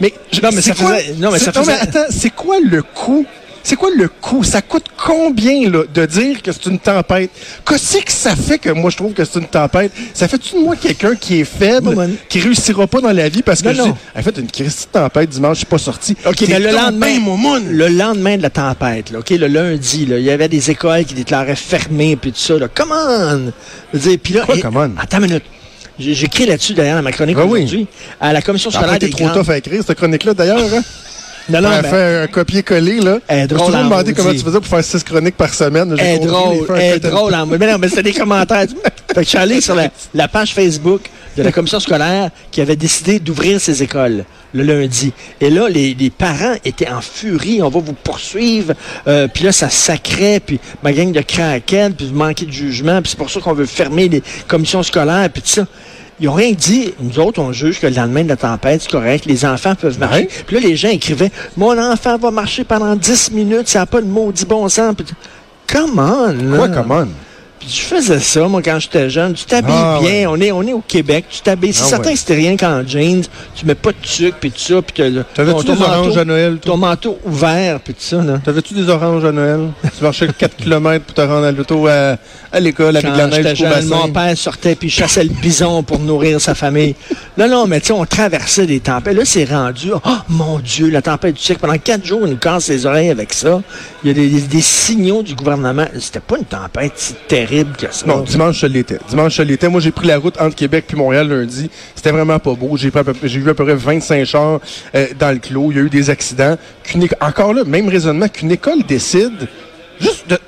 Mais, 0.00 0.12
je- 0.32 0.40
Non, 0.40 0.50
mais 0.52 0.60
c'est 0.62 0.74
ça 0.74 0.74
quoi- 0.84 0.96
faisait- 0.96 1.14
non, 1.18 1.30
mais 1.30 1.38
ça 1.38 1.52
faisait- 1.52 1.72
attends, 1.80 2.04
c'est 2.10 2.30
quoi 2.30 2.56
le 2.62 2.82
coût? 2.82 3.24
C'est 3.64 3.76
quoi 3.76 3.90
le 3.96 4.08
coût? 4.08 4.42
Ça 4.42 4.60
coûte 4.62 4.86
combien 4.96 5.70
là, 5.70 5.84
de 5.92 6.06
dire 6.06 6.42
que 6.42 6.50
c'est 6.52 6.66
une 6.66 6.78
tempête? 6.78 7.30
Qu'est-ce 7.66 7.98
que 7.98 8.10
ça 8.12 8.34
fait 8.34 8.58
que 8.58 8.70
moi 8.70 8.90
je 8.90 8.96
trouve 8.96 9.12
que 9.12 9.24
c'est 9.24 9.38
une 9.38 9.46
tempête? 9.46 9.92
Ça 10.14 10.26
fait-tu 10.28 10.56
de 10.56 10.60
moi 10.60 10.74
quelqu'un 10.76 11.14
qui 11.14 11.40
est 11.40 11.44
faible, 11.44 11.96
qui 12.28 12.40
réussira 12.40 12.86
pas 12.86 13.00
dans 13.00 13.12
la 13.12 13.28
vie 13.28 13.42
parce 13.42 13.62
que 13.62 13.68
Non, 13.68 13.74
je 13.74 13.82
dis, 13.90 13.94
en 14.16 14.22
fait, 14.22 14.38
une 14.38 14.50
Christie 14.50 14.86
de 14.86 14.98
tempête 14.98 15.30
dimanche, 15.30 15.54
je 15.54 15.58
suis 15.58 15.66
pas 15.66 15.78
sorti. 15.78 16.16
OK, 16.26 16.44
mais 16.48 16.58
le 16.58 16.70
lendemain, 16.72 17.06
ben 17.14 17.20
moumoune. 17.20 17.68
le 17.70 17.88
lendemain 17.88 18.36
de 18.36 18.42
la 18.42 18.50
tempête, 18.50 19.10
là, 19.10 19.20
OK, 19.20 19.30
le 19.30 19.46
lundi, 19.46 20.06
là, 20.06 20.18
il 20.18 20.24
y 20.24 20.30
avait 20.30 20.48
des 20.48 20.70
écoles 20.70 21.04
qui 21.04 21.14
déclaraient 21.14 21.56
fermées, 21.56 22.16
puis 22.16 22.32
tout 22.32 22.38
ça. 22.40 22.58
Là. 22.58 22.68
Come 22.68 22.92
on! 22.92 23.52
Je 23.92 23.98
veux 23.98 24.10
dire, 24.10 24.18
puis 24.22 24.34
là, 24.34 24.42
Quoi, 24.44 24.56
et- 24.56 24.60
come 24.60 24.76
on? 24.76 24.92
Attends 25.00 25.18
une 25.18 25.24
minute. 25.26 25.44
Écrit 26.00 26.46
là-dessus, 26.46 26.74
d'ailleurs, 26.74 26.96
dans 26.96 27.02
ma 27.02 27.12
chronique 27.12 27.36
Ah 27.38 27.44
oui. 27.44 27.60
aujourd'hui, 27.60 27.86
à 28.20 28.32
la 28.32 28.42
commission 28.42 28.70
scolaire 28.70 28.98
des 28.98 29.10
trop 29.10 29.26
grands... 29.26 29.34
tough 29.34 29.50
à 29.50 29.58
écrire, 29.58 29.82
cette 29.86 29.96
chronique-là, 29.98 30.34
d'ailleurs. 30.34 30.58
Hein? 30.74 30.82
Non, 31.48 31.60
non, 31.60 31.68
On 31.68 31.72
a 31.72 31.82
mais- 31.82 31.88
fait 31.88 32.22
un 32.22 32.26
copier-coller, 32.28 33.00
là. 33.00 33.18
Elle 33.28 33.38
est 33.40 33.48
Je 33.48 33.54
me 33.54 33.58
drôle 33.58 33.72
demandé 33.72 34.12
comment 34.14 34.30
tu 34.32 34.38
faisais 34.38 34.58
pour 34.60 34.66
faire 34.66 34.84
six 34.84 35.02
chroniques 35.02 35.36
par 35.36 35.52
semaine. 35.52 35.94
Elle 35.98 36.06
est 36.06 36.18
compris, 36.18 36.28
drôle, 36.30 36.66
faire 36.66 36.76
elle 36.76 36.96
est 36.96 37.00
drôle. 37.00 37.34
en- 37.34 37.46
Mais 37.46 37.58
non, 37.58 37.78
mais 37.78 37.88
c'était 37.88 38.02
des 38.04 38.12
commentaires. 38.12 38.66
fait 39.08 39.14
que 39.14 39.22
je 39.22 39.28
suis 39.28 39.38
allé 39.38 39.60
sur 39.60 39.74
la, 39.74 39.88
la 40.14 40.28
page 40.28 40.54
Facebook 40.54 41.02
de 41.36 41.42
la 41.42 41.50
commission 41.52 41.80
scolaire 41.80 42.30
qui 42.50 42.60
avait 42.60 42.76
décidé 42.76 43.18
d'ouvrir 43.18 43.60
ses 43.60 43.82
écoles 43.82 44.24
le 44.54 44.62
lundi. 44.64 45.12
Et 45.40 45.48
là, 45.48 45.66
les, 45.70 45.94
les 45.94 46.10
parents 46.10 46.54
étaient 46.64 46.88
en 46.90 47.00
furie. 47.00 47.62
On 47.62 47.70
va 47.70 47.80
vous 47.80 47.94
poursuivre. 47.94 48.74
Euh, 49.08 49.26
puis 49.26 49.44
là, 49.44 49.50
ça 49.52 49.70
sacrait. 49.70 50.40
Puis 50.44 50.60
ma 50.82 50.92
gang 50.92 51.10
de 51.10 51.22
craquettes. 51.22 51.96
Puis 51.96 52.06
vous 52.08 52.14
manquez 52.14 52.44
de 52.44 52.52
jugement. 52.52 53.00
Puis 53.00 53.10
c'est 53.12 53.16
pour 53.18 53.30
ça 53.30 53.40
qu'on 53.40 53.54
veut 53.54 53.64
fermer 53.64 54.08
les 54.08 54.22
commissions 54.46 54.82
scolaires. 54.82 55.28
Puis 55.32 55.40
tout 55.42 55.48
ça. 55.48 55.66
Ils 56.22 56.26
n'ont 56.26 56.34
rien 56.34 56.52
dit. 56.52 56.94
Nous 57.00 57.18
autres, 57.18 57.40
on 57.40 57.52
juge 57.52 57.80
que 57.80 57.88
le 57.88 57.96
lendemain 57.96 58.22
de 58.22 58.28
la 58.28 58.36
tempête, 58.36 58.80
c'est 58.82 58.90
correct. 58.92 59.26
Les 59.26 59.44
enfants 59.44 59.74
peuvent 59.74 59.98
marcher. 59.98 60.28
Puis 60.46 60.54
là, 60.54 60.62
les 60.62 60.76
gens 60.76 60.88
écrivaient 60.88 61.32
Mon 61.56 61.76
enfant 61.76 62.16
va 62.16 62.30
marcher 62.30 62.62
pendant 62.62 62.94
10 62.94 63.32
minutes. 63.32 63.68
Ça 63.68 63.80
n'a 63.80 63.86
pas 63.86 64.00
de 64.00 64.06
maudit 64.06 64.46
bon 64.46 64.68
sens. 64.68 64.94
Puis, 64.96 65.04
Come 65.66 65.98
on! 65.98 66.28
là. 66.32 66.56
Quoi, 66.56 66.68
comment? 66.68 67.02
Puis 67.04 67.12
je 67.68 67.80
faisais 67.80 68.18
ça, 68.20 68.46
moi, 68.48 68.60
quand 68.62 68.78
j'étais 68.78 69.08
jeune. 69.10 69.34
Tu 69.34 69.44
t'habilles 69.44 69.74
Ah, 69.76 69.98
bien. 70.00 70.10
ouais. 70.10 70.26
On, 70.26 70.40
est, 70.40 70.52
on 70.52 70.62
est 70.62 70.72
au 70.72 70.82
Québec. 70.86 71.24
Tu 71.30 71.40
t'habilles. 71.40 71.72
C'est 71.72 71.84
Ah, 71.84 71.88
certain 71.88 72.08
ouais. 72.08 72.12
que 72.14 72.18
c'était 72.18 72.34
rien 72.34 72.56
qu'en 72.56 72.86
jeans. 72.86 73.22
Tu 73.54 73.66
mets 73.66 73.74
pas 73.74 73.90
de 73.90 73.96
sucre, 74.02 74.36
puis 74.40 74.50
tout 74.50 74.58
ça. 74.58 74.82
Puis 74.82 74.94
T'avais-tu 75.34 75.64
ton, 75.64 75.74
des 75.74 75.82
oranges 75.82 76.16
à 76.16 76.24
Noël, 76.24 76.58
ton 76.58 76.76
manteau 76.76 77.18
ouvert, 77.24 77.80
puis 77.80 77.94
tout 77.94 78.00
ça. 78.02 78.16
Là. 78.22 78.38
T'avais-tu 78.44 78.74
des 78.74 78.88
oranges 78.88 79.24
à 79.24 79.32
Noël? 79.32 79.68
tu 79.96 80.02
marchais 80.04 80.28
4 80.36 80.56
km 80.62 81.04
pour 81.04 81.14
te 81.14 81.20
rendre 81.20 81.44
à 81.46 81.52
l'auto 81.52 81.86
à, 81.86 82.16
à 82.52 82.60
l'école 82.60 82.96
avec 82.96 83.12
de 83.12 83.16
la 83.18 83.26
neige 83.26 83.56
jeune, 83.58 83.86
mon 83.86 84.08
père 84.08 84.36
sortait 84.36 84.74
puis 84.74 84.90
chassait 84.90 85.24
le 85.24 85.30
bison 85.30 85.82
pour 85.82 85.98
nourrir 85.98 86.40
sa 86.40 86.54
famille. 86.54 86.94
Non, 87.38 87.48
non, 87.48 87.66
mais 87.66 87.80
tu 87.80 87.88
sais, 87.88 87.92
on 87.92 88.04
traversait 88.04 88.66
des 88.66 88.80
tempêtes. 88.80 89.16
Là, 89.16 89.22
c'est 89.24 89.44
rendu, 89.44 89.90
oh 89.94 89.98
mon 90.28 90.58
Dieu, 90.58 90.90
la 90.90 91.02
tempête 91.02 91.34
du 91.36 91.40
siècle. 91.42 91.60
Pendant 91.60 91.78
quatre 91.78 92.04
jours, 92.04 92.20
ils 92.24 92.30
nous 92.30 92.36
cassent 92.36 92.68
les 92.68 92.84
oreilles 92.86 93.10
avec 93.10 93.32
ça. 93.32 93.62
Il 94.04 94.08
y 94.08 94.10
a 94.10 94.14
des, 94.14 94.28
des- 94.28 94.40
des 94.42 94.60
signaux 94.60 95.22
du 95.22 95.34
gouvernement. 95.34 95.86
C'était 95.98 96.20
pas 96.20 96.36
une 96.38 96.44
tempête 96.44 96.92
si 96.96 97.14
terrible 97.52 97.76
que 97.76 97.86
ça. 97.94 98.06
Non, 98.06 98.20
dimanche, 98.20 98.60
je 98.60 98.66
l'étais. 98.66 98.98
Dimanche, 99.08 99.36
je 99.36 99.42
l'étais. 99.42 99.68
Moi, 99.68 99.80
j'ai 99.80 99.90
pris 99.90 100.06
la 100.06 100.18
route 100.18 100.40
entre 100.40 100.56
Québec 100.56 100.84
puis 100.88 100.96
Montréal 100.96 101.28
lundi. 101.28 101.70
C'était 101.94 102.10
vraiment 102.10 102.38
pas 102.38 102.54
beau. 102.54 102.76
J'ai, 102.76 102.90
pris 102.90 103.00
à 103.00 103.04
peu- 103.04 103.14
j'ai 103.22 103.40
vu 103.40 103.50
à 103.50 103.54
peu 103.54 103.64
près 103.64 103.74
25 103.74 104.24
chars 104.24 104.60
euh, 104.94 105.06
dans 105.18 105.30
le 105.32 105.38
clos. 105.38 105.70
Il 105.70 105.76
y 105.76 105.80
a 105.80 105.82
eu 105.82 105.90
des 105.90 106.08
accidents. 106.10 106.56
Encore 107.20 107.52
là, 107.54 107.64
même 107.64 107.88
raisonnement, 107.88 108.28
qu'une 108.28 108.52
école 108.52 108.82
décide 108.88 109.48
juste 110.00 110.28
de, 110.28 110.38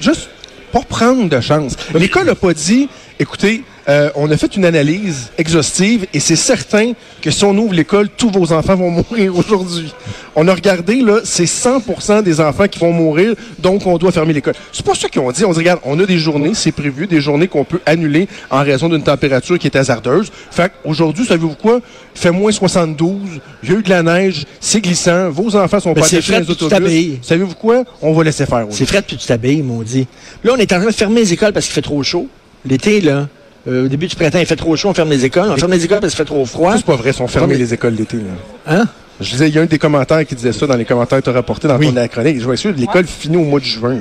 juste 0.00 0.28
pas 0.72 0.82
prendre 0.88 1.28
de 1.28 1.40
chance. 1.40 1.76
L'école 1.94 2.26
n'a 2.26 2.34
pas 2.34 2.54
dit, 2.54 2.88
écoutez, 3.18 3.62
euh, 3.88 4.10
on 4.14 4.30
a 4.30 4.36
fait 4.36 4.56
une 4.56 4.64
analyse 4.64 5.30
exhaustive 5.36 6.06
et 6.14 6.20
c'est 6.20 6.36
certain 6.36 6.92
que 7.20 7.30
si 7.30 7.44
on 7.44 7.56
ouvre 7.58 7.74
l'école, 7.74 8.08
tous 8.08 8.30
vos 8.30 8.52
enfants 8.52 8.76
vont 8.76 8.90
mourir 9.10 9.36
aujourd'hui. 9.36 9.92
On 10.36 10.48
a 10.48 10.54
regardé, 10.54 10.96
là, 10.96 11.20
c'est 11.24 11.44
100% 11.44 12.22
des 12.22 12.40
enfants 12.40 12.66
qui 12.66 12.78
vont 12.78 12.92
mourir, 12.92 13.34
donc 13.58 13.86
on 13.86 13.98
doit 13.98 14.10
fermer 14.10 14.32
l'école. 14.32 14.54
C'est 14.72 14.84
pas 14.84 14.94
ça 14.94 15.08
qu'ils 15.08 15.20
ont 15.20 15.30
dit. 15.30 15.44
On 15.44 15.52
dit, 15.52 15.58
regarde, 15.58 15.80
on 15.84 15.98
a 16.00 16.06
des 16.06 16.18
journées, 16.18 16.52
c'est 16.54 16.72
prévu, 16.72 17.06
des 17.06 17.20
journées 17.20 17.46
qu'on 17.46 17.64
peut 17.64 17.80
annuler 17.84 18.26
en 18.50 18.62
raison 18.62 18.88
d'une 18.88 19.02
température 19.02 19.58
qui 19.58 19.66
est 19.66 19.76
hasardeuse. 19.76 20.32
Fait 20.50 20.72
qu'aujourd'hui, 20.82 21.26
savez-vous 21.26 21.54
quoi? 21.54 21.80
Il 22.14 22.20
fait 22.20 22.30
moins 22.30 22.52
72, 22.52 23.40
il 23.62 23.70
y 23.70 23.74
a 23.74 23.78
eu 23.78 23.82
de 23.82 23.90
la 23.90 24.02
neige, 24.02 24.46
c'est 24.60 24.80
glissant, 24.80 25.30
vos 25.30 25.54
enfants 25.56 25.80
sont 25.80 25.90
Mais 25.90 26.00
pas 26.00 26.06
attachés 26.06 26.16
dans 26.16 26.22
frais, 26.22 26.40
les 26.40 26.56
tu 26.56 26.64
autobus. 26.64 27.18
Savez-vous 27.22 27.54
quoi? 27.54 27.84
On 28.00 28.12
va 28.12 28.24
laisser 28.24 28.46
faire. 28.46 28.66
C'est 28.70 28.86
frais 28.86 29.02
puis 29.02 29.16
tu 29.16 29.26
t'habilles, 29.26 29.62
maudit. 29.62 30.06
Là, 30.42 30.52
on 30.54 30.58
est 30.58 30.72
en 30.72 30.78
train 30.78 30.86
de 30.86 30.92
fermer 30.92 31.20
les 31.20 31.32
écoles 31.32 31.52
parce 31.52 31.66
qu'il 31.66 31.74
fait 31.74 31.82
trop 31.82 32.02
chaud. 32.02 32.28
L'été, 32.66 33.00
là, 33.00 33.28
euh, 33.68 33.84
au 33.86 33.88
début 33.88 34.06
du 34.06 34.14
printemps, 34.16 34.38
il 34.38 34.46
fait 34.46 34.56
trop 34.56 34.74
chaud, 34.76 34.90
on 34.90 34.94
ferme 34.94 35.10
les 35.10 35.24
écoles. 35.24 35.50
On 35.50 35.56
ferme 35.56 35.72
les 35.72 35.84
écoles 35.84 36.00
parce 36.00 36.12
qu'il 36.12 36.18
fait 36.18 36.24
trop 36.24 36.44
froid. 36.44 36.74
C'est 36.76 36.84
pas 36.84 36.96
vrai, 36.96 37.10
ils 37.10 37.14
sont 37.14 37.26
fermés 37.28 37.56
les 37.56 37.72
écoles 37.74 37.94
d'été. 37.94 38.18
Hein? 38.66 38.84
Je 39.20 39.30
disais, 39.30 39.48
il 39.48 39.54
y 39.54 39.58
a 39.58 39.62
un 39.62 39.66
des 39.66 39.78
commentaires 39.78 40.26
qui 40.26 40.34
disait 40.34 40.52
ça 40.52 40.66
dans 40.66 40.76
les 40.76 40.84
commentaires 40.84 41.18
que 41.18 41.24
tu 41.24 41.30
as 41.30 41.34
rapportés 41.34 41.68
dans 41.68 41.78
Oui. 41.78 41.92
ton 41.94 42.08
chronique. 42.08 42.38
Je 42.40 42.44
vois 42.44 42.56
sûr, 42.56 42.72
l'école 42.76 43.06
finit 43.06 43.36
au 43.36 43.44
mois 43.44 43.60
de 43.60 43.64
juin. 43.64 43.98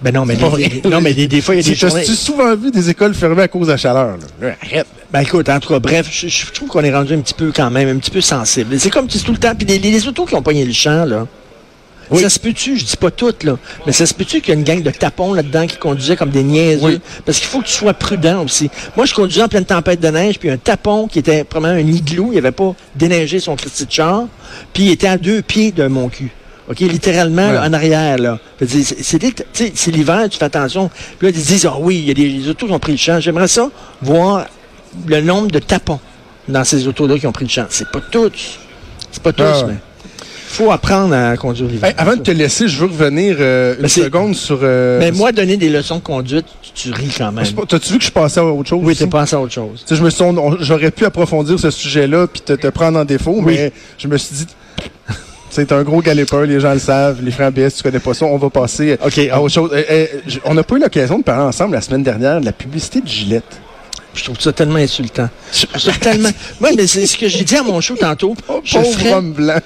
Ben 0.00 0.14
non, 0.14 0.24
mais, 0.24 0.36
non, 0.36 1.00
mais 1.00 1.12
des, 1.12 1.26
des 1.26 1.40
fois, 1.40 1.56
il 1.56 1.58
y 1.58 1.60
a 1.60 1.68
des 1.68 1.74
Tu 1.74 1.86
journées... 1.88 2.02
as 2.02 2.14
souvent 2.14 2.54
vu 2.54 2.70
des 2.70 2.88
écoles 2.88 3.14
fermées 3.14 3.42
à 3.42 3.48
cause 3.48 3.66
de 3.66 3.72
la 3.72 3.76
chaleur. 3.78 4.16
Là? 4.40 4.54
Arrête. 4.62 4.86
Ben 5.12 5.20
écoute, 5.22 5.48
en 5.48 5.58
tout 5.58 5.70
cas, 5.70 5.80
bref, 5.80 6.06
je, 6.12 6.28
je 6.28 6.52
trouve 6.52 6.68
qu'on 6.68 6.84
est 6.84 6.94
rendu 6.94 7.14
un 7.14 7.18
petit 7.20 7.34
peu 7.34 7.50
quand 7.50 7.68
même, 7.70 7.88
un 7.88 7.98
petit 7.98 8.10
peu 8.12 8.20
sensible. 8.20 8.78
C'est 8.78 8.90
comme 8.90 9.08
tu 9.08 9.18
dis 9.18 9.24
tout 9.24 9.32
le 9.32 9.38
temps, 9.38 9.54
puis 9.56 9.66
les, 9.66 9.78
les 9.78 10.06
autos 10.06 10.24
qui 10.26 10.36
ont 10.36 10.42
pogné 10.42 10.64
le 10.64 10.72
champ, 10.72 11.04
là. 11.04 11.26
Oui. 12.10 12.22
Ça 12.22 12.30
se 12.30 12.38
peut-tu, 12.38 12.78
je 12.78 12.84
dis 12.84 12.96
pas 12.96 13.10
toutes, 13.10 13.44
là, 13.44 13.56
mais 13.86 13.92
ça 13.92 14.06
se 14.06 14.14
peut-tu 14.14 14.40
qu'il 14.40 14.48
y 14.54 14.56
a 14.56 14.58
une 14.58 14.64
gang 14.64 14.82
de 14.82 14.90
tapons 14.90 15.32
là-dedans 15.34 15.66
qui 15.66 15.76
conduisaient 15.76 16.16
comme 16.16 16.30
des 16.30 16.42
niaiseux? 16.42 16.84
Oui. 16.86 17.00
Parce 17.26 17.38
qu'il 17.38 17.48
faut 17.48 17.60
que 17.60 17.66
tu 17.66 17.72
sois 17.74 17.94
prudent 17.94 18.42
aussi. 18.44 18.70
Moi, 18.96 19.04
je 19.06 19.14
conduisais 19.14 19.42
en 19.42 19.48
pleine 19.48 19.64
tempête 19.64 20.00
de 20.00 20.08
neige, 20.08 20.38
puis 20.38 20.48
un 20.50 20.56
tapon 20.56 21.06
qui 21.06 21.18
était 21.18 21.44
probablement 21.44 21.82
un 21.82 21.92
igloo, 21.92 22.30
il 22.32 22.36
n'avait 22.36 22.52
pas 22.52 22.74
déneigé 22.94 23.40
son 23.40 23.56
Christy 23.56 23.86
de 23.86 23.92
char, 23.92 24.24
puis 24.72 24.84
il 24.84 24.90
était 24.90 25.08
à 25.08 25.18
deux 25.18 25.42
pieds 25.42 25.70
de 25.72 25.86
mon 25.86 26.08
cul. 26.08 26.30
OK, 26.70 26.80
littéralement, 26.80 27.50
là, 27.50 27.64
en 27.66 27.72
arrière, 27.72 28.18
là. 28.18 28.38
C'est 28.60 28.82
c'est 28.82 29.18
des- 29.18 29.32
tu 29.32 29.42
sais, 29.54 29.72
c'est 29.74 29.90
l'hiver, 29.90 30.26
tu 30.30 30.36
fais 30.38 30.44
attention. 30.44 30.90
Puis 31.18 31.28
là, 31.28 31.32
ils 31.34 31.42
disent, 31.42 31.64
ah 31.64 31.76
oui, 31.80 31.96
il 32.00 32.04
y 32.08 32.10
a 32.10 32.14
des 32.14 32.28
les 32.28 32.48
autos 32.48 32.66
qui 32.66 32.72
ont 32.72 32.78
pris 32.78 32.92
le 32.92 32.98
champ. 32.98 33.20
J'aimerais 33.20 33.48
ça 33.48 33.70
voir 34.02 34.46
le 35.06 35.20
nombre 35.22 35.50
de 35.50 35.58
tapons 35.60 35.98
dans 36.46 36.64
ces 36.64 36.86
autos-là 36.86 37.18
qui 37.18 37.26
ont 37.26 37.32
pris 37.32 37.44
le 37.46 37.50
champ. 37.50 37.64
C'est 37.70 37.90
pas 37.90 38.00
tous. 38.10 38.58
C'est 39.10 39.22
pas 39.22 39.32
tous, 39.32 39.42
Ah 39.44 39.64
mais 39.66 39.74
faut 40.58 40.72
apprendre 40.72 41.14
à 41.14 41.36
conduire 41.36 41.68
l'hiver. 41.68 41.88
Hey, 41.88 41.94
avant 41.96 42.16
de 42.16 42.20
te 42.22 42.30
laisser, 42.32 42.66
je 42.66 42.78
veux 42.78 42.86
revenir 42.86 43.36
euh, 43.38 43.76
une 43.76 43.82
Mais 43.82 43.88
c'est- 43.88 44.02
seconde 44.02 44.34
sur. 44.34 44.58
euh, 44.62 44.98
Mais 44.98 45.12
moi, 45.12 45.30
donner 45.30 45.56
des 45.56 45.68
leçons 45.68 45.96
de 45.96 46.02
conduite, 46.02 46.46
tu 46.74 46.90
ris 46.92 47.12
quand 47.16 47.30
même. 47.30 47.44
c'est 47.44 47.54
pas- 47.54 47.62
T'as-tu 47.66 47.92
vu 47.92 47.98
que 47.98 48.04
je 48.04 48.10
passais 48.10 48.40
à 48.40 48.44
autre 48.44 48.68
chose? 48.68 48.80
Oui, 48.82 48.96
t'es 48.96 49.06
pensé 49.06 49.36
à 49.36 49.40
autre 49.40 49.52
chose. 49.52 49.84
Je 49.88 50.02
me 50.02 50.10
suis, 50.10 50.24
j'aurais 50.60 50.90
pu 50.90 51.04
approfondir 51.04 51.58
ce 51.60 51.70
sujet-là 51.70 52.26
puis 52.26 52.40
te, 52.40 52.54
te 52.54 52.66
prendre 52.68 52.98
en 52.98 53.04
défaut, 53.04 53.36
Oui. 53.38 53.54
mais 53.54 53.72
je 53.98 54.08
me 54.08 54.16
suis 54.18 54.34
dit, 54.34 54.46
c'est 55.50 55.70
un 55.72 55.82
gros 55.84 56.00
galépeur, 56.02 56.42
les 56.42 56.58
gens 56.60 56.72
le 56.72 56.78
savent, 56.80 57.18
les 57.22 57.30
frères 57.30 57.52
BS, 57.52 57.70
tu 57.76 57.82
connais 57.84 58.00
pas 58.00 58.12
ça, 58.14 58.26
on 58.26 58.36
va 58.36 58.50
passer 58.50 58.98
OK. 59.04 59.18
à 59.30 59.40
autre 59.40 59.54
chose. 59.54 59.70
Euh, 59.72 59.82
euh, 59.90 60.06
j- 60.26 60.40
on 60.44 60.54
n'a 60.54 60.62
pas 60.64 60.74
eu 60.76 60.80
l'occasion 60.80 61.18
de 61.18 61.24
parler 61.24 61.44
ensemble 61.44 61.74
la 61.74 61.80
semaine 61.80 62.02
dernière 62.02 62.40
de 62.40 62.44
la 62.46 62.52
publicité 62.52 63.00
de 63.00 63.06
Gillette. 63.08 63.60
Je 64.14 64.24
trouve 64.24 64.40
ça 64.40 64.52
tellement 64.52 64.76
insultant. 64.76 65.28
Je 65.52 65.66
trouve 65.66 65.80
ça 65.80 65.92
tellement. 66.00 66.30
Moi, 66.60 66.70
mais 66.76 66.86
c'est 66.88 67.06
ce 67.06 67.16
que 67.16 67.28
j'ai 67.28 67.44
dit 67.44 67.54
à 67.56 67.62
mon 67.62 67.80
show 67.80 67.94
tantôt. 67.94 68.34
Je 68.64 68.74
Pauvre 68.78 68.92
ferais- 68.98 69.12
homme 69.14 69.32
blanc. 69.32 69.58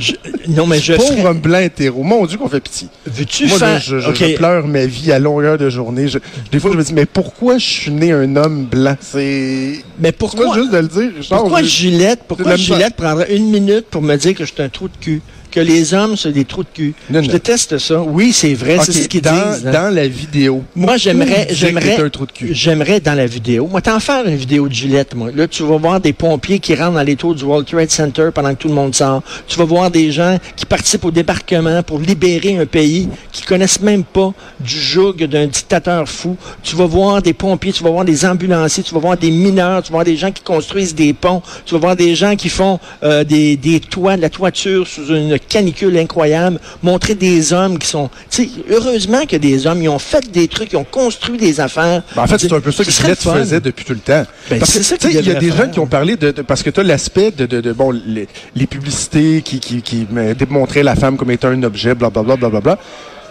Je- 0.00 0.12
non, 0.48 0.66
mais 0.66 0.80
je 0.80 0.94
Pauvre 0.94 1.26
homme 1.26 1.38
blanc 1.40 1.58
hétéro. 1.60 2.02
Mon 2.02 2.26
Dieu 2.26 2.38
qu'on 2.38 2.48
fait 2.48 2.60
pitié. 2.60 2.88
Veux-tu 3.06 3.46
Moi, 3.46 3.58
faire. 3.58 3.80
je, 3.80 3.98
je- 4.00 4.36
pleure 4.36 4.66
ma 4.66 4.86
vie 4.86 5.12
à 5.12 5.18
longueur 5.18 5.58
de 5.58 5.68
journée. 5.70 6.06
Des 6.50 6.58
fois, 6.58 6.72
je 6.72 6.76
me 6.78 6.82
dis, 6.82 6.94
mais 6.94 7.06
pourquoi 7.06 7.58
je 7.58 7.66
suis 7.66 7.90
né 7.90 8.12
un 8.12 8.34
homme 8.36 8.64
blanc? 8.64 8.96
C'est... 9.00 9.82
Mais 9.98 10.12
Pourquoi 10.12 10.44
pourquoi. 10.46 10.62
juste 10.62 10.72
de 10.72 10.78
le 10.78 10.88
dire? 10.88 11.10
Pourquoi 11.28 11.62
Gillette, 11.62 12.20
pourquoi. 12.26 12.56
Gillette 12.56 12.96
prendrait 12.96 13.34
une 13.36 13.50
minute 13.50 13.86
pour 13.90 14.02
me 14.02 14.16
dire 14.16 14.34
que 14.34 14.44
je 14.44 14.52
suis 14.52 14.62
un 14.62 14.68
trou 14.68 14.88
de 14.88 14.96
cul? 15.00 15.20
Que 15.50 15.60
les 15.60 15.94
hommes, 15.94 16.16
c'est 16.16 16.32
des 16.32 16.44
trous 16.44 16.62
de 16.62 16.68
cul. 16.72 16.94
Non, 17.10 17.20
je 17.22 17.26
non. 17.26 17.32
déteste 17.32 17.78
ça. 17.78 18.00
Oui, 18.02 18.32
c'est 18.32 18.54
vrai, 18.54 18.78
c'est 18.84 18.92
ce 18.92 19.08
qu'ils 19.08 19.20
dans, 19.22 19.32
disent. 19.32 19.66
hein. 19.66 19.72
dans 19.72 19.94
la 19.94 20.06
vidéo. 20.06 20.62
Moi, 20.76 20.96
j'aimerais, 20.96 21.48
j'aimerais, 21.50 21.90
t'étais 21.90 22.02
un 22.02 22.08
trou 22.10 22.26
de 22.26 22.32
cul. 22.32 22.50
j'aimerais 22.52 23.00
dans 23.00 23.14
la 23.14 23.26
vidéo. 23.26 23.66
Moi, 23.66 23.80
t'en 23.80 23.98
faire 24.00 24.26
une 24.26 24.36
vidéo 24.36 24.68
de 24.68 24.72
Gillette, 24.74 25.14
moi. 25.14 25.30
Là, 25.34 25.48
tu 25.48 25.62
vas 25.64 25.76
voir 25.76 26.00
des 26.00 26.12
pompiers 26.12 26.58
qui 26.60 26.74
rentrent 26.74 26.94
dans 26.94 27.02
les 27.02 27.16
tours 27.16 27.34
du 27.34 27.44
World 27.44 27.66
Trade 27.66 27.90
Center 27.90 28.28
pendant 28.32 28.50
que 28.54 28.60
tout 28.60 28.68
le 28.68 28.74
monde 28.74 28.94
sort. 28.94 29.22
Tu 29.48 29.58
vas 29.58 29.64
voir 29.64 29.90
des 29.90 30.12
gens 30.12 30.38
qui 30.56 30.66
participent 30.66 31.04
au 31.06 31.10
débarquement 31.10 31.82
pour 31.82 31.98
libérer 31.98 32.56
un 32.58 32.66
pays 32.66 33.08
qui 33.32 33.42
connaissent 33.42 33.80
même 33.80 34.04
pas 34.04 34.32
du 34.60 34.78
joug 34.80 35.14
d'un 35.26 35.46
dictateur 35.46 36.08
fou. 36.08 36.36
Tu 36.62 36.76
vas 36.76 36.86
voir 36.86 37.22
des 37.22 37.32
pompiers, 37.32 37.72
tu 37.72 37.82
vas 37.82 37.90
voir 37.90 38.04
des 38.04 38.24
ambulanciers, 38.24 38.82
tu 38.84 38.94
vas 38.94 39.00
voir 39.00 39.16
des 39.16 39.30
mineurs, 39.30 39.82
tu 39.82 39.88
vas 39.90 39.96
voir 39.96 40.04
des 40.04 40.16
gens 40.16 40.30
qui 40.30 40.42
construisent 40.42 40.94
des 40.94 41.12
ponts, 41.12 41.42
tu 41.66 41.74
vas 41.74 41.80
voir 41.80 41.96
des 41.96 42.14
gens 42.14 42.36
qui 42.36 42.48
font 42.48 42.78
euh, 43.02 43.24
des, 43.24 43.56
des 43.56 43.80
toits, 43.80 44.16
de 44.16 44.22
la 44.22 44.30
toiture 44.30 44.86
sous 44.86 45.08
une 45.08 45.32
canicule 45.48 45.96
incroyable, 45.98 46.58
montrer 46.82 47.14
des 47.14 47.52
hommes 47.52 47.78
qui 47.78 47.86
sont... 47.86 48.10
Heureusement 48.70 49.26
que 49.26 49.36
des 49.36 49.66
hommes, 49.66 49.82
ils 49.82 49.88
ont 49.88 49.98
fait 49.98 50.30
des 50.30 50.48
trucs, 50.48 50.72
ils 50.72 50.76
ont 50.76 50.84
construit 50.84 51.38
des 51.38 51.60
affaires. 51.60 52.02
Ben, 52.14 52.22
en 52.22 52.26
fait, 52.26 52.38
c'est 52.38 52.52
un 52.52 52.60
peu 52.60 52.72
ça 52.72 52.84
que 52.84 52.90
Gillette 52.90 53.20
faisait 53.20 53.60
depuis 53.60 53.84
tout 53.84 53.94
le 53.94 54.00
temps. 54.00 54.24
Ben, 54.48 54.58
parce 54.58 54.72
que, 54.72 54.96
tu 54.96 55.08
il 55.08 55.26
y 55.26 55.30
a 55.30 55.34
des 55.34 55.50
gens 55.50 55.68
qui 55.68 55.78
ont 55.78 55.86
parlé 55.86 56.16
de, 56.16 56.30
de- 56.30 56.42
parce 56.42 56.62
que 56.62 56.70
tu 56.70 56.80
as 56.80 56.82
l'aspect 56.82 57.30
de, 57.30 57.46
de, 57.46 57.60
de, 57.60 57.72
bon, 57.72 57.90
les, 57.90 58.28
les 58.54 58.66
publicités 58.66 59.42
qui, 59.42 59.60
qui, 59.60 60.06
démontraient 60.38 60.82
la 60.82 60.96
femme 60.96 61.16
comme 61.16 61.30
étant 61.30 61.48
un 61.48 61.62
objet, 61.62 61.94
blablabla, 61.94 62.36
blablabla. 62.36 62.78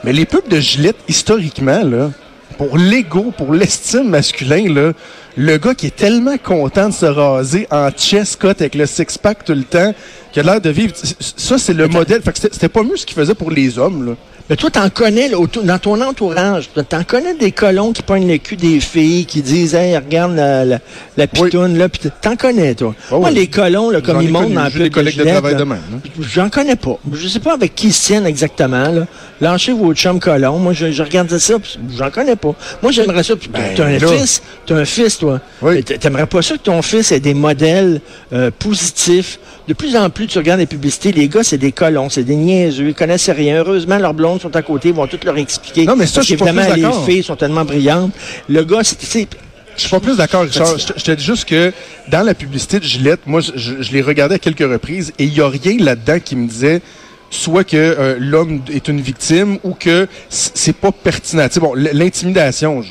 Mais 0.04 0.14
les 0.14 0.26
pubs 0.26 0.48
de 0.48 0.60
Gillette, 0.60 0.98
historiquement, 1.08 1.84
là, 1.84 2.12
pour 2.58 2.78
l'ego, 2.78 3.34
pour 3.38 3.54
l'estime 3.54 4.10
masculin, 4.10 4.74
là, 4.74 4.94
le 5.38 5.58
gars 5.58 5.74
qui 5.74 5.88
est 5.88 5.96
tellement 5.96 6.38
content 6.38 6.90
de 6.90 6.94
se 6.94 7.06
raser 7.06 7.68
en 7.72 7.90
chest 7.92 8.42
cut 8.42 8.48
avec 8.48 8.76
le 8.76 8.86
six-pack 8.86 9.46
tout 9.46 9.54
le 9.54 9.64
temps, 9.64 9.94
qui 10.32 10.40
a 10.40 10.44
l'air 10.44 10.62
de 10.62 10.70
vivre. 10.70 10.94
Ça, 11.20 11.58
c'est 11.58 11.74
le 11.74 11.88
modèle. 11.88 12.22
Fait 12.22 12.32
que 12.32 12.40
c'était 12.40 12.70
pas 12.70 12.84
mieux 12.84 12.98
ce 12.98 13.06
qu'il 13.06 13.16
faisait 13.16 13.36
pour 13.36 13.52
les 13.52 13.78
hommes, 13.78 14.06
là. 14.06 14.16
Mais 14.50 14.56
toi, 14.56 14.72
t'en 14.72 14.90
connais, 14.90 15.30
là, 15.30 15.38
dans 15.64 15.78
ton 15.78 16.02
entourage, 16.02 16.72
t'en 16.90 17.04
connais 17.04 17.36
des 17.36 17.52
colons 17.52 17.94
qui 17.94 18.02
pognent 18.02 18.28
le 18.28 18.40
cul 18.40 18.56
des 18.56 18.80
filles, 18.80 19.28
qui 19.28 19.44
disent, 19.44 19.76
hey, 19.76 19.96
regarde 19.96 20.36
la, 20.36 20.66
la, 20.66 20.80
la 21.18 21.28
pitoune, 21.28 21.78
là, 21.78 21.88
pis 21.88 22.00
t'en 22.20 22.36
connais, 22.36 22.74
toi. 22.74 22.96
Oh, 23.12 23.20
Moi, 23.20 23.30
oui. 23.30 23.36
les 23.36 23.48
colons, 23.48 23.92
là, 23.92 24.02
comme 24.02 24.24
ils 24.24 24.32
montent 24.32 24.52
dans 24.52 24.64
le 24.64 24.90
collègues 24.90 25.18
de 25.18 25.24
travail 25.24 25.54
là, 25.54 25.60
de 25.60 25.64
même, 25.66 25.78
hein. 25.94 26.00
J'en 26.20 26.50
connais 26.50 26.76
pas. 26.76 26.98
Je 27.14 27.28
sais 27.28 27.40
pas 27.40 27.54
avec 27.54 27.76
qui 27.76 27.90
ils 27.90 27.94
se 27.94 28.08
tiennent 28.08 28.26
exactement, 28.26 28.90
là. 28.90 29.06
Lâchez 29.40 29.72
vos 29.72 29.94
chums 29.94 30.20
colons. 30.20 30.58
Moi, 30.58 30.74
je, 30.74 30.92
je 30.92 31.04
regardais 31.04 31.38
ça, 31.38 31.54
j'en 31.96 32.10
connais 32.10 32.36
pas. 32.36 32.56
Moi, 32.82 32.92
j'aimerais 32.92 33.22
ça. 33.22 33.36
Ben, 33.52 33.62
t'as 33.76 33.86
un 33.86 34.00
là. 34.00 34.08
fils, 34.08 34.42
t'as 34.66 34.78
un 34.78 34.86
fils, 34.86 35.20
toi. 35.20 35.40
Oui. 35.62 35.84
T'aimerais 35.84 36.26
pas 36.26 36.42
ça 36.42 36.56
que 36.56 36.64
ton 36.64 36.82
fils 36.82 37.12
ait 37.12 37.20
des 37.20 37.36
modèles 37.36 38.02
euh, 38.34 38.50
positifs. 38.58 39.40
De 39.70 39.76
plus 39.76 39.96
en 39.96 40.10
plus, 40.10 40.26
tu 40.26 40.40
regardes 40.40 40.60
les 40.60 40.66
publicités, 40.66 41.12
les 41.12 41.28
gars, 41.30 41.44
c'est 41.44 41.60
des 41.60 41.72
colons, 41.72 42.10
c'est 42.10 42.24
des 42.24 42.36
niaiseux, 42.36 42.88
ils 42.88 42.96
connaissent 42.96 43.30
rien. 43.30 43.60
Heureusement, 43.60 44.00
leurs 44.00 44.16
blondes 44.16 44.42
sont 44.42 44.56
à 44.56 44.64
côté, 44.64 44.90
ils 44.90 44.96
vont 44.96 45.06
tout 45.06 45.20
leur 45.24 45.38
expliquer. 45.38 45.86
Non, 45.86 45.96
mais 45.96 46.08
ça, 46.08 46.22
je 46.22 46.26
suis 46.26 46.38
pas 46.38 46.46
plus 46.52 46.76
les 46.82 46.92
filles 47.06 47.22
sont 47.24 47.36
tellement 47.36 47.64
brillantes. 47.64 48.12
Le 48.50 48.64
gars, 48.64 48.80
c'est... 48.84 49.28
Je 49.76 49.82
suis 49.82 49.90
pas 49.92 50.00
plus 50.00 50.18
d'accord, 50.18 50.42
Richard. 50.42 50.76
Je, 50.80 50.88
te- 50.88 50.98
je 51.00 51.04
te 51.06 51.12
dis 51.12 51.24
juste 51.24 51.46
que 51.46 51.72
dans 52.10 52.24
la 52.24 52.34
publicité 52.34 52.80
de 52.80 52.84
Gillette, 52.84 53.20
moi, 53.28 53.42
je, 53.42 53.76
l'ai 53.94 54.02
regardé 54.02 54.36
à 54.36 54.40
quelques 54.40 54.68
reprises 54.68 55.14
et 55.20 55.26
il 55.26 55.34
y 55.38 55.40
a 55.40 55.48
rien 55.48 55.78
là-dedans 55.80 56.18
qui 56.20 56.36
me 56.36 56.48
disait 56.48 56.82
soit 57.30 57.64
que 57.64 57.78
euh, 57.78 58.16
l'homme 58.20 58.64
est 58.74 58.88
une 58.88 59.00
victime 59.02 59.60
ou 59.64 59.76
que 59.76 60.08
c'est 60.30 60.76
pas 60.76 60.92
pertinent. 60.92 61.46
Bon, 61.62 61.76
l'intimidation, 61.76 62.82
je- 62.82 62.90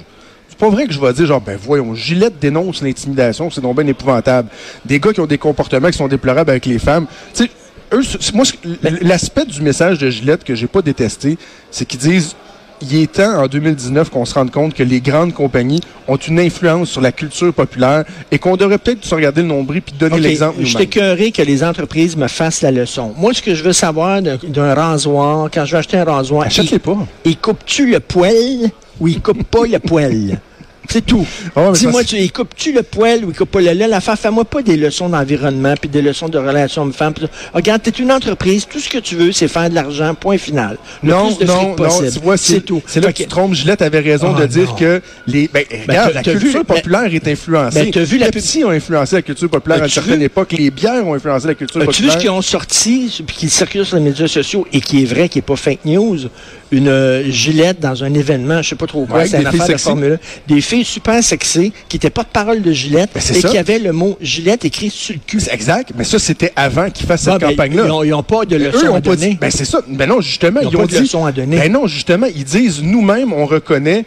pas 0.58 0.68
vrai 0.68 0.86
que 0.86 0.92
je 0.92 1.00
vais 1.00 1.12
dire 1.12 1.26
genre, 1.26 1.40
ben 1.40 1.58
voyons, 1.60 1.94
Gillette 1.94 2.38
dénonce 2.40 2.82
l'intimidation, 2.82 3.50
c'est 3.50 3.60
donc 3.60 3.76
bien 3.76 3.86
épouvantable. 3.86 4.48
Des 4.84 4.98
gars 5.00 5.12
qui 5.12 5.20
ont 5.20 5.26
des 5.26 5.38
comportements 5.38 5.88
qui 5.90 5.96
sont 5.98 6.08
déplorables 6.08 6.50
avec 6.50 6.66
les 6.66 6.78
femmes. 6.78 7.06
Tu 7.34 7.44
sais, 7.44 7.50
eux, 7.92 8.02
moi, 8.34 8.44
ce- 8.44 8.54
l'aspect 9.04 9.44
du 9.46 9.62
message 9.62 9.98
de 9.98 10.10
Gillette 10.10 10.44
que 10.44 10.54
j'ai 10.54 10.66
pas 10.66 10.82
détesté, 10.82 11.38
c'est 11.70 11.84
qu'ils 11.84 12.00
disent 12.00 12.34
il 12.80 12.94
est 13.02 13.10
temps 13.10 13.42
en 13.42 13.48
2019 13.48 14.08
qu'on 14.08 14.24
se 14.24 14.34
rende 14.34 14.52
compte 14.52 14.72
que 14.72 14.84
les 14.84 15.00
grandes 15.00 15.34
compagnies 15.34 15.80
ont 16.06 16.16
une 16.16 16.38
influence 16.38 16.90
sur 16.90 17.00
la 17.00 17.10
culture 17.10 17.52
populaire 17.52 18.04
et 18.30 18.38
qu'on 18.38 18.56
devrait 18.56 18.78
peut-être 18.78 19.04
se 19.04 19.12
regarder 19.16 19.42
le 19.42 19.48
nombril 19.48 19.82
puis 19.82 19.94
donner 19.98 20.20
l'exemple 20.20 20.58
je 20.64 20.76
t'écœurerai 20.78 21.32
que 21.32 21.42
les 21.42 21.64
entreprises 21.64 22.16
me 22.16 22.28
fassent 22.28 22.62
la 22.62 22.70
leçon. 22.70 23.12
Moi, 23.16 23.34
ce 23.34 23.42
que 23.42 23.52
je 23.56 23.64
veux 23.64 23.72
savoir 23.72 24.22
d'un 24.22 24.74
rasoir, 24.74 25.48
quand 25.52 25.64
je 25.64 25.72
vais 25.72 25.78
acheter 25.78 25.96
un 25.98 26.04
rasoir, 26.04 26.46
Achète-les 26.46 26.78
pas. 26.78 26.96
il 27.24 27.36
coupe-tu 27.38 27.90
le 27.90 27.98
poil 27.98 28.70
ou 29.00 29.08
il 29.08 29.20
coupe 29.20 29.42
pas 29.42 29.66
le 29.66 29.78
poil? 29.80 30.38
C'est 30.90 31.04
tout. 31.04 31.26
Ah 31.54 31.70
Dis-moi, 31.74 32.02
tu, 32.02 32.16
il 32.16 32.32
coupe-tu 32.32 32.72
le 32.72 32.82
poil 32.82 33.24
ou 33.24 33.30
il 33.30 33.36
coupe 33.36 33.50
pas 33.50 33.60
le 33.60 33.72
lait? 33.72 33.86
L'affaire, 33.88 34.18
fais-moi 34.18 34.44
pas 34.46 34.62
des 34.62 34.76
leçons 34.76 35.08
d'environnement 35.10 35.74
puis 35.78 35.88
des 35.90 36.00
leçons 36.00 36.28
de 36.28 36.38
relations 36.38 36.82
hommes-femmes. 36.82 37.12
Regarde, 37.52 37.82
t'es 37.82 37.90
une 37.90 38.10
entreprise, 38.10 38.66
tout 38.66 38.78
ce 38.80 38.88
que 38.88 38.98
tu 38.98 39.14
veux, 39.14 39.32
c'est 39.32 39.48
faire 39.48 39.68
de 39.68 39.74
l'argent, 39.74 40.14
point 40.14 40.38
final. 40.38 40.78
Le 41.02 41.10
Non, 41.10 41.26
plus 41.34 41.44
de 41.44 41.50
non, 41.50 41.74
non, 41.76 42.08
tu 42.10 42.18
vois, 42.20 42.36
c'est 42.38 42.60
tout. 42.62 42.82
C'est 42.86 43.00
là 43.00 43.12
que 43.12 43.18
tu 43.18 43.24
te 43.24 43.30
trompes. 43.30 43.52
Gillette 43.54 43.82
avait 43.82 44.00
raison 44.00 44.34
Ah, 44.36 44.40
de 44.40 44.46
dire 44.46 44.68
non. 44.70 44.74
que 44.76 45.02
les. 45.26 45.48
Ben, 45.52 45.64
regarde, 45.86 46.12
t'as- 46.14 46.22
la 46.32 46.38
vu- 46.38 46.40
culture 46.40 46.64
populaire 46.64 47.14
est 47.14 47.28
influencée. 47.28 47.82
Ben, 47.84 47.90
t'as 47.90 48.04
vu 48.04 48.16
la 48.18 48.30
petits 48.30 48.64
ont 48.64 48.70
influencé 48.70 49.16
la 49.16 49.22
culture 49.22 49.50
populaire 49.50 49.78
Ben, 49.78 49.82
à 49.84 49.86
une 49.86 49.90
tu 49.92 49.94
certaine 50.00 50.22
époque. 50.22 50.52
Les 50.58 50.70
bières 50.70 51.06
ont 51.06 51.14
influencé 51.14 51.46
la 51.48 51.54
culture 51.54 51.80
As-tu 51.82 51.86
vu 52.02 52.08
populaire. 52.08 52.12
ce 52.14 52.18
qu'ils 52.18 52.30
ont 52.30 52.42
sorti, 52.42 53.22
puis 53.26 53.36
qui 53.36 53.50
circule 53.50 53.84
sur 53.84 53.96
les 53.96 54.02
médias 54.02 54.26
sociaux 54.28 54.66
et 54.72 54.80
qui 54.80 55.02
est 55.02 55.06
vrai, 55.06 55.28
qui 55.28 55.38
n'est 55.38 55.42
pas 55.42 55.56
fake 55.56 55.84
news? 55.84 56.18
Une 56.70 56.88
euh, 56.88 57.24
gilette 57.30 57.80
dans 57.80 58.04
un 58.04 58.12
événement, 58.12 58.60
je 58.60 58.68
sais 58.70 58.74
pas 58.76 58.86
trop 58.86 59.06
quoi, 59.06 59.24
c'est 59.26 59.40
une 59.40 59.46
affaire 59.46 59.68
de. 59.68 59.76
Formule 59.78 60.18
1. 60.48 60.54
Des 60.54 60.60
filles 60.60 60.77
super 60.84 61.22
sexy 61.22 61.72
qui 61.88 61.96
n'étaient 61.96 62.10
pas 62.10 62.22
de 62.22 62.28
parole 62.28 62.62
de 62.62 62.72
Gillette 62.72 63.10
Ben, 63.14 63.20
et 63.20 63.40
ça. 63.40 63.48
qui 63.48 63.58
avaient 63.58 63.78
le 63.78 63.92
mot 63.92 64.16
Gillette 64.20 64.64
écrit 64.64 64.90
sur 64.90 65.14
le 65.14 65.20
cul. 65.26 65.40
Exact, 65.50 65.92
mais 65.96 66.04
ça, 66.04 66.18
c'était 66.18 66.52
avant 66.56 66.90
qu'ils 66.90 67.06
fassent 67.06 67.22
cette 67.22 67.34
Ah, 67.34 67.38
ben, 67.38 67.50
campagne-là. 67.50 68.00
ils 68.04 68.10
n'ont 68.10 68.22
pas 68.22 68.44
de 68.44 68.56
Eux, 68.56 68.70
leçon 68.70 68.86
ont 68.88 68.94
à 68.94 69.00
donner. 69.00 69.30
dit. 69.30 69.38
Ben, 69.40 69.50
c'est 69.50 69.64
ça. 69.64 69.80
Ben 69.88 70.08
non, 70.08 70.20
justement, 70.20 70.60
Ils 70.62 70.68
ils, 70.70 70.76
ont 70.76 70.80
ont 70.80 70.82
pas 70.82 70.86
de 70.86 70.96
dit. 70.96 71.00
leçon 71.00 71.24
à 71.24 71.32
donner. 71.32 71.56
Ben 71.58 71.72
non, 71.72 71.86
justement, 71.86 72.26
ils 72.34 72.44
disent 72.44 72.82
nous-mêmes, 72.82 73.32
on 73.32 73.46
reconnaît 73.46 74.04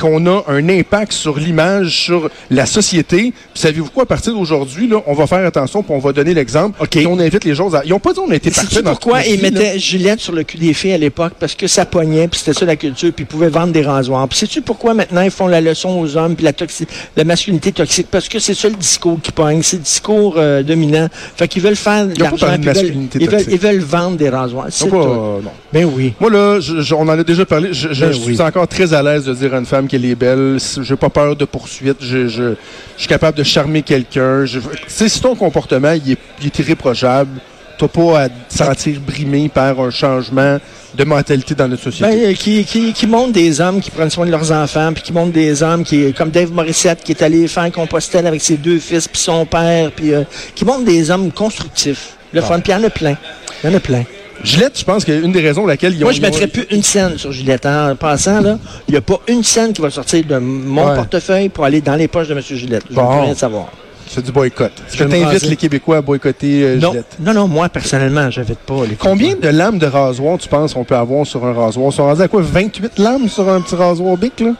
qu'on 0.00 0.26
a 0.26 0.44
un 0.48 0.68
impact 0.68 1.12
sur 1.12 1.38
l'image, 1.38 2.02
sur 2.04 2.30
la 2.50 2.66
société. 2.66 3.32
Puis 3.52 3.62
savez-vous 3.62 3.90
quoi, 3.90 4.04
à 4.04 4.06
partir 4.06 4.32
d'aujourd'hui, 4.34 4.88
là, 4.88 4.98
on 5.06 5.14
va 5.14 5.26
faire 5.26 5.44
attention, 5.46 5.82
puis 5.82 5.92
on 5.94 5.98
va 5.98 6.12
donner 6.12 6.34
l'exemple. 6.34 6.80
OK. 6.82 6.88
Puis 6.90 7.06
on 7.06 7.18
invite 7.18 7.44
les 7.44 7.54
gens 7.54 7.72
à... 7.74 7.84
Ils 7.84 7.90
n'ont 7.90 7.98
pas 8.00 8.12
dit 8.12 8.20
on 8.20 8.28
Sais-tu 8.28 8.50
parfaits 8.50 8.82
dans 8.84 8.90
pourquoi? 8.90 9.22
ils 9.22 9.40
mettaient 9.40 9.78
Gillette 9.78 10.20
sur 10.20 10.32
le 10.32 10.42
cul 10.42 10.58
des 10.58 10.74
filles 10.74 10.92
à 10.92 10.98
l'époque? 10.98 11.34
Parce 11.38 11.54
que 11.54 11.66
ça 11.66 11.84
pognait, 11.86 12.28
puis 12.28 12.40
c'était 12.40 12.58
ça 12.58 12.64
la 12.66 12.76
culture, 12.76 13.12
puis 13.12 13.24
ils 13.24 13.26
pouvaient 13.26 13.48
vendre 13.48 13.72
des 13.72 13.82
rasoirs. 13.82 14.26
Puis 14.28 14.38
sais-tu 14.38 14.62
pourquoi 14.62 14.94
maintenant 14.94 15.22
ils 15.22 15.30
font 15.30 15.46
la 15.46 15.60
leçon 15.60 16.00
aux 16.00 16.16
hommes, 16.16 16.34
puis 16.34 16.44
la, 16.44 16.52
toxi- 16.52 16.86
la 17.16 17.24
masculinité 17.24 17.72
toxique? 17.72 18.08
Parce 18.10 18.28
que 18.28 18.38
c'est 18.38 18.54
ça 18.54 18.68
le 18.68 18.74
discours 18.76 19.20
qui 19.22 19.32
pogne, 19.32 19.62
c'est 19.62 19.76
le 19.76 19.82
discours 19.82 20.34
euh, 20.38 20.62
dominant. 20.62 21.08
Fait 21.36 21.48
qu'ils 21.48 21.62
veulent 21.62 21.76
faire 21.76 22.06
de 22.06 22.18
l'argent, 22.20 22.48
ils 22.58 22.64
veulent, 22.64 22.92
ils, 23.20 23.28
veulent, 23.30 23.44
ils 23.50 23.58
veulent 23.58 23.78
vendre 23.80 24.16
des 24.16 24.28
rasoirs. 24.28 24.66
C'est 24.70 24.88
pas- 24.88 24.96
tout. 24.96 25.04
non. 25.42 25.42
Ben 25.72 25.84
oui. 25.92 26.14
Moi, 26.20 26.30
là, 26.30 26.60
je- 26.60 26.80
je- 26.80 26.94
on 26.94 27.02
en 27.02 27.08
a 27.08 27.22
déjà 27.24 27.44
parlé. 27.44 27.68
Je, 27.72 27.92
je- 27.92 28.04
Ben 28.04 28.12
oui. 28.26 28.34
suis 28.34 28.40
encore 28.40 28.68
très 28.68 28.92
à 28.94 29.02
l'aise 29.02 29.24
de 29.24 29.34
dire 29.34 29.54
à 29.54 29.58
une 29.58 29.66
femme 29.66 29.83
qu'elle 29.88 30.04
est 30.04 30.14
belle. 30.14 30.58
Je 30.80 30.90
n'ai 30.92 30.96
pas 30.96 31.08
peur 31.10 31.36
de 31.36 31.44
poursuite. 31.44 31.98
Je, 32.00 32.28
je, 32.28 32.42
je 32.50 32.54
suis 32.96 33.08
capable 33.08 33.36
de 33.38 33.42
charmer 33.42 33.82
quelqu'un. 33.82 34.44
Je- 34.44 34.58
Tu 34.60 34.66
sais, 34.88 35.08
si 35.08 35.20
ton 35.20 35.34
comportement 35.34 35.92
il 35.92 36.12
est, 36.12 36.18
il 36.40 36.46
est 36.46 36.58
irréprochable, 36.58 37.40
tu 37.78 37.88
pas 37.88 38.20
à 38.20 38.28
te 38.28 38.34
sentir 38.56 39.00
brimé 39.00 39.48
par 39.48 39.80
un 39.80 39.90
changement 39.90 40.58
de 40.96 41.04
mentalité 41.04 41.56
dans 41.56 41.66
notre 41.66 41.82
société. 41.82 42.08
Ben, 42.08 42.30
euh, 42.30 42.32
qui, 42.34 42.64
qui, 42.64 42.92
qui 42.92 43.06
montrent 43.08 43.32
des 43.32 43.60
hommes 43.60 43.80
qui 43.80 43.90
prennent 43.90 44.10
soin 44.10 44.26
de 44.26 44.30
leurs 44.30 44.52
enfants, 44.52 44.92
puis 44.92 45.02
qui 45.02 45.12
montrent 45.12 45.32
des 45.32 45.60
hommes 45.60 45.82
qui, 45.82 46.12
comme 46.12 46.30
Dave 46.30 46.52
Morissette, 46.52 47.02
qui 47.02 47.10
est 47.12 47.22
allé 47.22 47.48
faire 47.48 47.70
Compostelle 47.72 48.28
avec 48.28 48.40
ses 48.42 48.56
deux 48.56 48.78
fils, 48.78 49.08
puis 49.08 49.20
son 49.20 49.44
père, 49.44 49.90
puis 49.90 50.14
euh, 50.14 50.22
qui 50.54 50.64
montrent 50.64 50.84
des 50.84 51.10
hommes 51.10 51.32
constructifs. 51.32 52.10
Le 52.32 52.40
fun, 52.42 52.60
puis 52.60 52.72
il 52.72 52.76
y 52.76 52.78
en 52.78 52.84
a 52.84 52.90
plein. 52.90 53.16
Il 53.64 53.70
y 53.70 53.72
en 53.72 53.76
a 53.76 53.80
plein. 53.80 54.04
Gillette, 54.42 54.78
je 54.78 54.84
pense 54.84 55.04
qu'une 55.04 55.32
des 55.32 55.40
raisons 55.40 55.62
pour 55.62 55.68
laquelle 55.68 55.94
ils 55.94 55.98
ont... 56.02 56.06
Moi, 56.06 56.12
je 56.12 56.18
ont- 56.18 56.22
mettrais 56.22 56.46
plus 56.48 56.66
une 56.70 56.82
scène 56.82 57.16
sur 57.16 57.32
Gillette. 57.32 57.64
hein. 57.66 57.92
En 57.92 57.96
passant, 57.96 58.40
là, 58.40 58.58
il 58.88 58.92
n'y 58.92 58.98
a 58.98 59.00
pas 59.00 59.20
une 59.28 59.42
scène 59.42 59.72
qui 59.72 59.80
va 59.80 59.90
sortir 59.90 60.24
de 60.24 60.38
mon 60.38 60.86
Ouais. 60.88 60.94
portefeuille 60.96 61.48
pour 61.48 61.64
aller 61.64 61.80
dans 61.80 61.94
les 61.96 62.08
poches 62.08 62.28
de 62.28 62.34
M. 62.34 62.40
Gillette. 62.42 62.84
Je 62.90 62.94
ne 62.94 63.00
Bon. 63.00 63.22
rien 63.22 63.34
savoir. 63.34 63.66
C'est 64.06 64.22
du 64.22 64.30
boycott. 64.32 64.70
Est-ce 64.86 64.96
Je 64.98 65.04
que 65.04 65.08
t'invites 65.08 65.24
raser. 65.26 65.48
les 65.48 65.56
Québécois 65.56 65.96
à 65.96 66.02
boycotter 66.02 66.62
euh, 66.62 66.76
Non, 66.78 66.90
Gillette? 66.90 67.16
non, 67.20 67.32
non, 67.32 67.48
moi, 67.48 67.68
personnellement, 67.70 68.30
j'invite 68.30 68.58
pas 68.58 68.84
les 68.88 68.96
Combien 68.96 69.34
de 69.34 69.48
lames 69.48 69.78
de 69.78 69.86
rasoir 69.86 70.36
tu 70.38 70.46
penses 70.46 70.74
qu'on 70.74 70.84
peut 70.84 70.94
avoir 70.94 71.26
sur 71.26 71.44
un 71.44 71.52
rasoir? 71.54 71.90
Ils 71.90 71.94
sont 71.96 72.04
rendus 72.04 72.20
à 72.22 72.28
quoi? 72.28 72.42
28 72.42 72.98
lames 72.98 73.28
sur 73.28 73.48
un 73.48 73.60
petit 73.62 73.74
rasoir 73.74 74.16
bic, 74.18 74.40
là? 74.40 74.52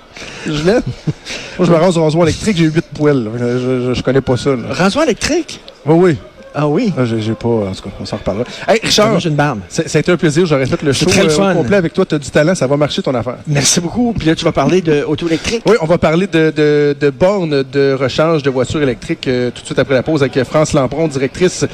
Gillette? 0.46 0.84
Moi, 1.58 1.66
je 1.66 1.70
me 1.70 1.76
rase 1.76 1.98
au 1.98 2.04
rasoir 2.04 2.26
électrique, 2.26 2.56
j'ai 2.56 2.64
8 2.64 2.84
poils. 2.94 3.22
là. 3.24 3.30
Je, 3.38 3.58
je, 3.88 3.94
je 3.94 4.02
connais 4.02 4.22
pas 4.22 4.36
ça, 4.38 4.50
là. 4.50 4.62
Rasoir 4.70 5.04
électrique? 5.04 5.60
Oui, 5.86 5.94
oui. 5.98 6.16
Ah 6.54 6.68
oui? 6.68 6.92
Ah, 6.96 7.04
j'ai 7.04 7.20
j'ai 7.20 7.34
pas... 7.34 7.48
En 7.48 7.72
tout 7.72 7.82
cas, 7.82 7.90
on 8.00 8.04
s'en 8.06 8.16
reparlera. 8.16 8.44
Hey, 8.68 8.78
Richard, 8.82 9.10
Moi, 9.10 9.18
j'ai 9.18 9.28
une 9.28 9.34
barbe. 9.34 9.60
ça 9.68 9.86
ça 9.88 9.98
a 9.98 10.00
été 10.00 10.12
un 10.12 10.16
plaisir. 10.16 10.46
J'aurais 10.46 10.66
fait 10.66 10.80
le 10.82 10.92
show 10.92 11.06
très 11.06 11.22
euh, 11.40 11.50
au 11.52 11.54
complet 11.54 11.76
avec 11.76 11.92
toi. 11.92 12.04
Tu 12.06 12.14
as 12.14 12.18
du 12.18 12.30
talent. 12.30 12.54
Ça 12.54 12.66
va 12.66 12.76
marcher, 12.76 13.02
ton 13.02 13.14
affaire. 13.14 13.36
Merci 13.46 13.80
beaucoup. 13.80 14.12
Puis 14.16 14.26
là, 14.28 14.34
tu 14.34 14.44
vas 14.44 14.52
parler 14.52 14.80
d'auto 14.80 15.26
électrique. 15.26 15.62
Oui, 15.66 15.76
on 15.80 15.86
va 15.86 15.98
parler 15.98 16.26
de, 16.26 16.52
de, 16.54 16.96
de 16.98 17.10
bornes 17.10 17.62
de 17.72 17.96
rechange 17.98 18.42
de 18.42 18.50
voitures 18.50 18.82
électriques 18.82 19.26
euh, 19.28 19.50
tout 19.50 19.60
de 19.62 19.66
suite 19.66 19.78
après 19.78 19.94
la 19.94 20.02
pause 20.02 20.22
avec 20.22 20.42
France 20.44 20.72
Lampron, 20.72 21.08
directrice 21.08 21.64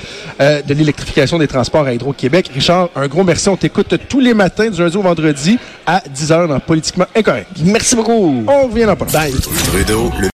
euh, 0.41 0.63
de 0.63 0.75
l'électrification 0.75 1.39
des 1.39 1.49
transports 1.49 1.87
à 1.87 1.93
Hydro-Québec. 1.93 2.51
Richard, 2.55 2.89
un 2.97 3.07
gros 3.09 3.25
merci. 3.25 3.49
On 3.49 3.57
t'écoute 3.57 3.95
tous 4.09 4.21
les 4.21 4.35
matins 4.35 4.69
du 4.71 4.81
lundi 4.81 4.97
au 4.97 5.03
vendredi 5.03 5.59
à 5.87 6.01
10h 6.15 6.49
dans 6.49 6.61
Politiquement 6.61 7.07
Incorrect. 7.15 7.49
Merci 7.65 7.97
beaucoup. 7.97 8.45
On 8.47 8.67
revient 8.69 8.85
dans 8.87 8.97
pas. 8.97 9.07
Bye. 9.07 9.33
Trudeau, 9.33 10.11
le 10.21 10.29